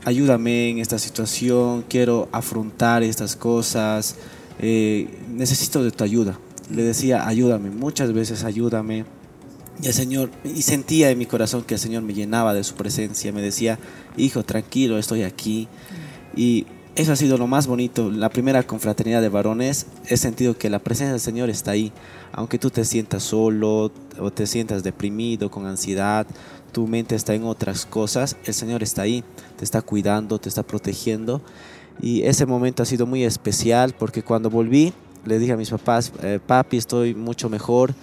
ayúdame 0.05 0.71
en 0.71 0.79
esta 0.79 0.99
situación, 0.99 1.85
quiero 1.89 2.29
afrontar 2.33 3.03
estas 3.03 3.37
cosas, 3.37 4.17
eh, 4.59 5.09
necesito 5.31 5.85
de 5.85 5.91
tu 5.91 6.05
ayuda. 6.05 6.39
Le 6.75 6.83
decía, 6.83 7.27
ayúdame, 7.27 7.71
muchas 7.71 8.13
veces 8.13 8.45
ayúdame 8.45 9.05
y 9.83 9.87
el 9.87 9.93
Señor, 9.93 10.31
y 10.45 10.63
sentía 10.63 11.11
en 11.11 11.19
mi 11.19 11.27
corazón 11.27 11.63
que 11.63 11.75
el 11.75 11.81
Señor 11.81 12.03
me 12.03 12.15
llenaba 12.15 12.55
de 12.55 12.65
su 12.65 12.75
presencia, 12.75 13.33
me 13.33 13.43
decía, 13.43 13.79
hijo, 14.17 14.43
tranquilo, 14.43 14.99
estoy 14.99 15.23
aquí. 15.23 15.69
Y 16.35 16.67
eso 16.97 17.13
ha 17.13 17.17
sido 17.17 17.39
lo 17.39 17.47
más 17.47 17.69
bonito. 17.69 18.11
La 18.11 18.29
primera 18.29 18.65
confraternidad 18.65 19.23
de 19.23 19.29
varones, 19.29 19.87
he 20.09 20.17
sentido 20.17 20.59
que 20.59 20.69
la 20.69 20.81
presencia 20.81 21.13
del 21.13 21.21
Señor 21.21 21.49
está 21.49 21.71
ahí. 21.71 21.93
Aunque 22.33 22.59
tú 22.59 22.71
te 22.71 22.85
sientas 22.85 23.23
solo 23.23 23.93
o 24.19 24.31
te 24.33 24.49
sientas 24.49 24.83
deprimido, 24.83 25.49
con 25.49 25.67
ansiedad, 25.67 26.27
tu 26.73 26.89
mente 26.89 27.15
está 27.15 27.35
en 27.35 27.45
otras 27.45 27.87
cosas, 27.87 28.37
el 28.45 28.55
Señor 28.55 28.83
está 28.83 29.03
ahí, 29.03 29.23
te 29.57 29.65
está 29.65 29.81
cuidando, 29.81 30.41
te 30.41 30.49
está 30.49 30.65
protegiendo. 30.65 31.41
Y 32.01 32.23
ese 32.23 32.47
momento 32.47 32.83
ha 32.83 32.87
sido 32.87 33.07
muy 33.07 33.23
especial 33.23 33.95
porque 33.97 34.25
cuando 34.25 34.51
volví, 34.51 34.93
le 35.25 35.39
dije 35.39 35.53
a 35.53 35.57
mis 35.57 35.71
papás, 35.71 36.13
eh, 36.23 36.41
papi, 36.45 36.79
estoy 36.79 37.15
mucho 37.15 37.49
mejor 37.49 37.95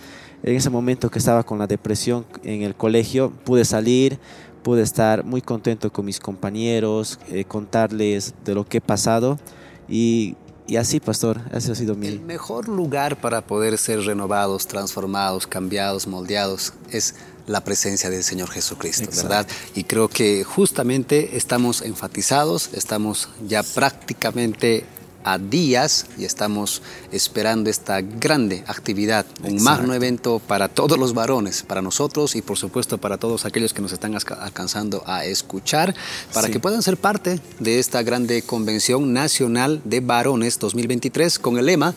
en 0.46 0.56
ese 0.56 0.70
momento 0.70 1.10
que 1.10 1.18
estaba 1.18 1.44
con 1.44 1.58
la 1.58 1.66
depresión 1.66 2.24
en 2.44 2.62
el 2.62 2.76
colegio, 2.76 3.32
pude 3.44 3.66
salir, 3.66 4.20
pude 4.62 4.84
estar 4.84 5.26
muy 5.26 5.42
contento 5.42 5.92
con 5.92 6.06
mis 6.06 6.20
compañeros, 6.20 7.20
eh, 7.30 7.46
contarles 7.46 8.36
de 8.46 8.54
lo 8.54 8.64
que 8.68 8.78
he 8.78 8.82
pasado 8.82 9.40
y, 9.90 10.36
y, 10.68 10.76
así, 10.76 11.00
pastor, 11.00 11.42
ese 11.52 11.72
ha 11.72 11.76
sido 11.76 11.96
mi... 11.96 12.08
El 12.08 12.20
mejor 12.20 12.70
lugar 12.70 13.20
para 13.20 13.42
poder 13.42 13.80
ser 13.80 14.02
renovados, 14.02 14.68
transformados, 14.68 15.48
cambiados, 15.48 16.06
moldeados 16.06 16.74
es 16.92 17.16
la 17.48 17.64
presencia 17.64 18.12
del 18.12 18.24
Señor 18.24 18.50
Jesucristo, 18.52 19.10
¿verdad? 19.16 19.48
Y 19.74 19.84
creo 19.84 20.10
que 20.10 20.44
justamente 20.44 21.38
estamos 21.38 21.82
enfatizados, 21.82 22.70
estamos 22.74 23.30
ya 23.48 23.64
prácticamente 23.64 24.86
a 25.26 25.40
días 25.40 26.06
y 26.18 26.24
estamos 26.24 26.84
esperando 27.12 27.70
esta 27.70 28.00
grande 28.02 28.64
actividad, 28.68 29.26
un 29.44 29.62
magno 29.62 29.94
evento 29.94 30.40
para 30.40 30.70
todos 30.70 30.98
los 30.98 31.14
varones, 31.14 31.64
para 31.64 31.82
nosotros 31.82 32.36
y 32.36 32.44
por 32.44 32.58
supuesto 32.58 33.00
para 33.00 33.18
todos 33.18 33.44
aquellos 33.44 33.74
que 33.74 33.82
nos 33.82 33.92
están 33.92 34.16
alcanzando 34.16 35.04
a 35.08 35.26
escuchar, 35.26 35.96
para 36.32 36.50
que 36.50 36.60
puedan 36.60 36.84
ser 36.84 36.96
parte 36.96 37.42
de 37.60 37.80
esta 37.80 38.04
grande 38.04 38.44
convención 38.44 39.12
nacional 39.14 39.82
de 39.84 40.00
varones 40.00 40.60
2023 40.60 41.40
con 41.40 41.58
el 41.58 41.66
lema 41.66 41.96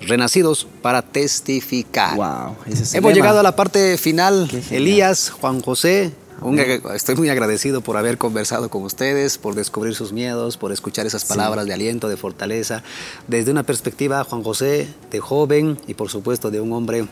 renacidos 0.00 0.66
para 0.80 1.02
testificar. 1.02 2.16
Wow, 2.16 2.56
Hemos 2.94 3.14
llegado 3.14 3.40
a 3.40 3.42
la 3.42 3.54
parte 3.54 3.98
final. 3.98 4.48
Elías, 4.70 5.30
Juan 5.30 5.60
José, 5.60 6.12
estoy 6.94 7.16
muy 7.16 7.28
agradecido 7.28 7.80
por 7.80 7.96
haber 7.96 8.18
conversado 8.18 8.70
con 8.70 8.82
ustedes, 8.82 9.38
por 9.38 9.54
descubrir 9.54 9.94
sus 9.94 10.12
miedos, 10.12 10.56
por 10.56 10.72
escuchar 10.72 11.06
esas 11.06 11.24
palabras 11.24 11.66
de 11.66 11.74
aliento, 11.74 12.08
de 12.08 12.16
fortaleza, 12.16 12.82
desde 13.28 13.50
una 13.50 13.62
perspectiva, 13.62 14.24
Juan 14.24 14.42
José, 14.42 14.88
de 15.10 15.20
joven 15.20 15.78
y 15.86 15.94
por 15.94 16.08
supuesto 16.08 16.50
de 16.50 16.60
un 16.60 16.72
hombre 16.72 17.06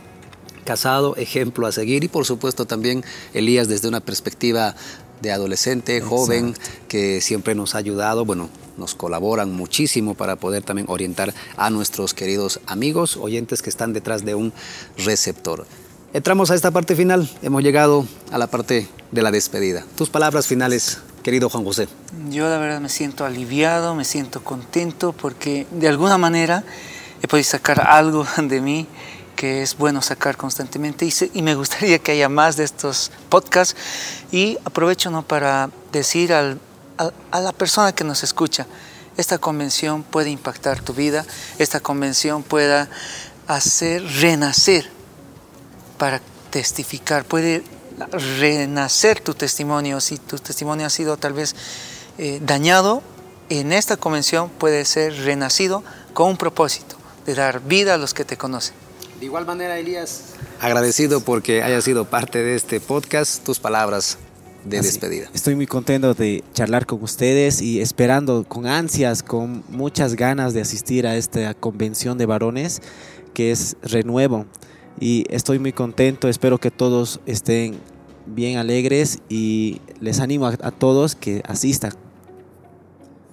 casado, 0.64 1.16
ejemplo 1.16 1.66
a 1.66 1.72
seguir 1.72 2.04
y 2.04 2.08
por 2.08 2.24
supuesto 2.24 2.66
también 2.66 3.04
Elías 3.34 3.68
desde 3.68 3.88
una 3.88 4.00
perspectiva 4.00 4.74
de 5.22 5.32
adolescente, 5.32 6.00
joven, 6.00 6.54
que 6.86 7.20
siempre 7.20 7.54
nos 7.54 7.74
ha 7.74 7.78
ayudado, 7.78 8.24
bueno, 8.24 8.48
nos 8.76 8.94
colaboran 8.94 9.52
muchísimo 9.52 10.14
para 10.14 10.36
poder 10.36 10.62
también 10.62 10.86
orientar 10.88 11.34
a 11.56 11.70
nuestros 11.70 12.14
queridos 12.14 12.60
amigos, 12.66 13.16
oyentes 13.16 13.62
que 13.62 13.70
están 13.70 13.92
detrás 13.92 14.24
de 14.24 14.34
un 14.34 14.52
receptor. 14.96 15.66
Entramos 16.14 16.50
a 16.50 16.54
esta 16.54 16.70
parte 16.70 16.96
final, 16.96 17.28
hemos 17.42 17.62
llegado 17.62 18.06
a 18.32 18.38
la 18.38 18.46
parte 18.46 18.88
de 19.12 19.22
la 19.22 19.30
despedida. 19.30 19.84
Tus 19.94 20.08
palabras 20.08 20.46
finales, 20.46 21.00
querido 21.22 21.50
Juan 21.50 21.64
José. 21.64 21.86
Yo 22.30 22.48
la 22.48 22.56
verdad 22.56 22.80
me 22.80 22.88
siento 22.88 23.26
aliviado, 23.26 23.94
me 23.94 24.06
siento 24.06 24.42
contento 24.42 25.12
porque 25.12 25.66
de 25.70 25.86
alguna 25.86 26.16
manera 26.16 26.64
he 27.22 27.28
podido 27.28 27.44
sacar 27.44 27.86
algo 27.86 28.26
de 28.42 28.60
mí 28.62 28.86
que 29.36 29.60
es 29.60 29.76
bueno 29.76 30.00
sacar 30.00 30.38
constantemente 30.38 31.06
y, 31.34 31.42
me 31.42 31.54
gustaría 31.54 31.98
que 31.98 32.12
haya 32.12 32.30
más 32.30 32.56
de 32.56 32.64
estos 32.64 33.12
podcasts 33.28 33.76
y 34.32 34.56
aprovecho 34.64 35.10
¿no? 35.10 35.22
para 35.22 35.68
decir 35.92 36.32
a 36.32 36.56
la 37.32 37.52
persona 37.52 37.94
que 37.94 38.02
nos 38.02 38.24
escucha, 38.24 38.66
esta 39.18 39.36
convención 39.36 40.04
puede 40.04 40.30
impactar 40.30 40.80
tu 40.80 40.94
vida, 40.94 41.26
esta 41.58 41.80
convención 41.80 42.42
pueda 42.42 42.88
hacer 43.46 44.02
renacer 44.20 44.97
para 45.98 46.20
testificar, 46.50 47.24
puede 47.24 47.62
renacer 48.38 49.20
tu 49.20 49.34
testimonio. 49.34 50.00
Si 50.00 50.18
tu 50.18 50.38
testimonio 50.38 50.86
ha 50.86 50.90
sido 50.90 51.16
tal 51.16 51.32
vez 51.32 51.54
eh, 52.16 52.40
dañado, 52.42 53.02
en 53.50 53.72
esta 53.72 53.96
convención 53.96 54.48
puede 54.48 54.84
ser 54.84 55.14
renacido 55.24 55.82
con 56.14 56.30
un 56.30 56.36
propósito 56.36 56.96
de 57.26 57.34
dar 57.34 57.62
vida 57.62 57.94
a 57.94 57.98
los 57.98 58.14
que 58.14 58.24
te 58.24 58.36
conocen. 58.36 58.74
De 59.18 59.26
igual 59.26 59.46
manera, 59.46 59.78
Elías, 59.78 60.34
agradecido 60.60 61.20
porque 61.20 61.62
haya 61.62 61.80
sido 61.80 62.04
parte 62.04 62.42
de 62.42 62.54
este 62.54 62.80
podcast, 62.80 63.44
tus 63.44 63.58
palabras 63.58 64.18
de 64.64 64.80
despedida. 64.80 65.28
Estoy 65.34 65.56
muy 65.56 65.66
contento 65.66 66.14
de 66.14 66.44
charlar 66.52 66.86
con 66.86 67.02
ustedes 67.02 67.60
y 67.60 67.80
esperando 67.80 68.44
con 68.44 68.66
ansias, 68.66 69.22
con 69.22 69.64
muchas 69.68 70.14
ganas 70.14 70.54
de 70.54 70.60
asistir 70.60 71.06
a 71.06 71.16
esta 71.16 71.54
convención 71.54 72.16
de 72.18 72.26
varones 72.26 72.80
que 73.34 73.50
es 73.50 73.76
Renuevo 73.82 74.46
y 75.00 75.24
estoy 75.30 75.58
muy 75.58 75.72
contento, 75.72 76.28
espero 76.28 76.58
que 76.58 76.70
todos 76.70 77.20
estén 77.26 77.78
bien 78.26 78.58
alegres 78.58 79.20
y 79.28 79.80
les 80.00 80.20
animo 80.20 80.46
a, 80.46 80.70
todos 80.70 81.14
que 81.14 81.42
asistan. 81.46 81.92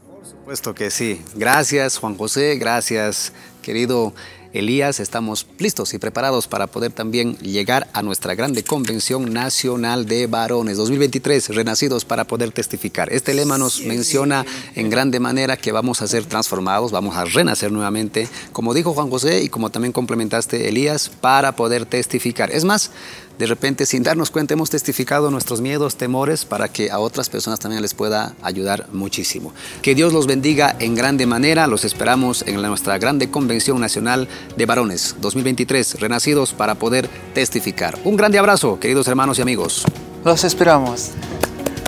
Por 0.08 0.26
supuesto 0.26 0.76
que 0.76 0.90
sí. 0.90 1.22
Gracias 1.36 1.98
Juan 1.98 2.16
José, 2.16 2.58
gracias 2.58 3.34
querido 3.62 4.14
Elías, 4.56 5.02
estamos 5.02 5.48
listos 5.60 5.94
y 5.94 6.00
preparados 6.00 6.48
para 6.48 6.68
poder 6.68 6.94
también 6.94 7.38
llegar 7.40 7.90
a 7.92 8.02
nuestra 8.02 8.36
grande 8.36 8.64
convención 8.64 9.34
nacional 9.34 10.06
de 10.06 10.28
varones 10.28 10.78
2023, 10.78 11.50
renacidos 11.50 12.06
para 12.06 12.24
poder 12.24 12.54
testificar. 12.54 13.12
Este 13.12 13.34
lema 13.34 13.58
nos 13.58 13.82
menciona 13.82 14.46
en 14.76 14.90
grande 14.90 15.20
manera 15.20 15.58
que 15.58 15.74
vamos 15.74 16.02
a 16.02 16.08
ser 16.08 16.24
transformados, 16.24 16.92
vamos 16.92 17.18
a 17.18 17.26
renacer 17.26 17.70
nuevamente, 17.70 18.30
como 18.54 18.74
dijo 18.74 18.94
Juan 18.94 19.10
José 19.10 19.44
y 19.44 19.50
como 19.50 19.72
también 19.72 19.92
complementaste 19.92 20.70
Elías, 20.70 21.10
para 21.10 21.58
poder 21.58 21.86
testificar. 21.86 22.50
Es 22.50 22.64
más, 22.64 22.92
de 23.38 23.46
repente 23.46 23.86
sin 23.86 24.04
darnos 24.04 24.32
cuenta 24.32 24.54
hemos 24.54 24.70
testificado 24.70 25.32
nuestros 25.32 25.62
miedos, 25.62 25.96
temores 25.96 26.46
para 26.46 26.68
que 26.68 26.92
a 26.92 27.00
otras 27.00 27.30
personas 27.30 27.60
también 27.60 27.82
les 27.82 27.94
pueda 27.94 28.36
ayudar 28.42 28.88
muchísimo. 28.92 29.54
Que 29.82 29.96
Dios 29.96 30.14
los 30.14 30.28
bendiga 30.28 30.76
en 30.80 30.96
grande 30.96 31.26
manera, 31.26 31.68
los 31.68 31.86
esperamos 31.86 32.44
en 32.48 32.62
nuestra 32.62 32.98
grande 32.98 33.30
convención 33.30 33.80
nacional 33.80 34.28
de 34.56 34.66
varones 34.66 35.16
2023, 35.22 36.00
renacidos 36.00 36.54
para 36.54 36.76
poder 36.76 37.10
testificar. 37.34 37.98
Un 38.04 38.16
grande 38.16 38.40
abrazo, 38.40 38.80
queridos 38.80 39.08
hermanos 39.08 39.40
y 39.40 39.42
amigos. 39.42 39.86
Los 40.24 40.44
esperamos. 40.44 41.12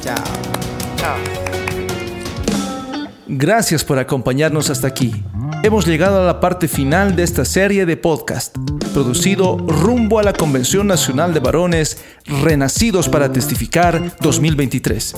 Chao. 0.02 0.16
Chao. 0.98 1.16
Gracias 3.28 3.84
por 3.84 4.00
acompañarnos 4.00 4.70
hasta 4.70 4.88
aquí. 4.88 5.24
Hemos 5.64 5.86
llegado 5.86 6.22
a 6.22 6.26
la 6.26 6.40
parte 6.40 6.68
final 6.68 7.16
de 7.16 7.24
esta 7.24 7.44
serie 7.44 7.86
de 7.86 7.98
podcast, 7.98 8.56
producido 8.98 9.58
rumbo 9.58 10.18
a 10.18 10.24
la 10.24 10.34
Convención 10.34 10.88
Nacional 10.88 11.32
de 11.32 11.40
Varones 11.40 12.04
Renacidos 12.26 13.08
para 13.08 13.32
Testificar 13.32 14.16
2023. 14.22 15.14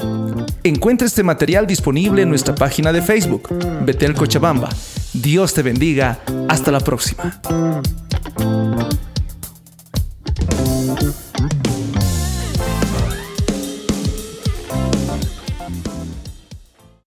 Encuentra 0.66 1.08
este 1.08 1.24
material 1.24 1.66
disponible 1.66 2.24
en 2.24 2.30
nuestra 2.30 2.54
página 2.56 2.92
de 2.92 3.02
Facebook, 3.02 3.48
Betel 3.86 4.16
Cochabamba. 4.16 4.68
Dios 5.14 5.54
te 5.54 5.62
bendiga. 5.62 6.20
Hasta 6.50 6.74
la 6.74 6.82
próxima. 6.82 7.40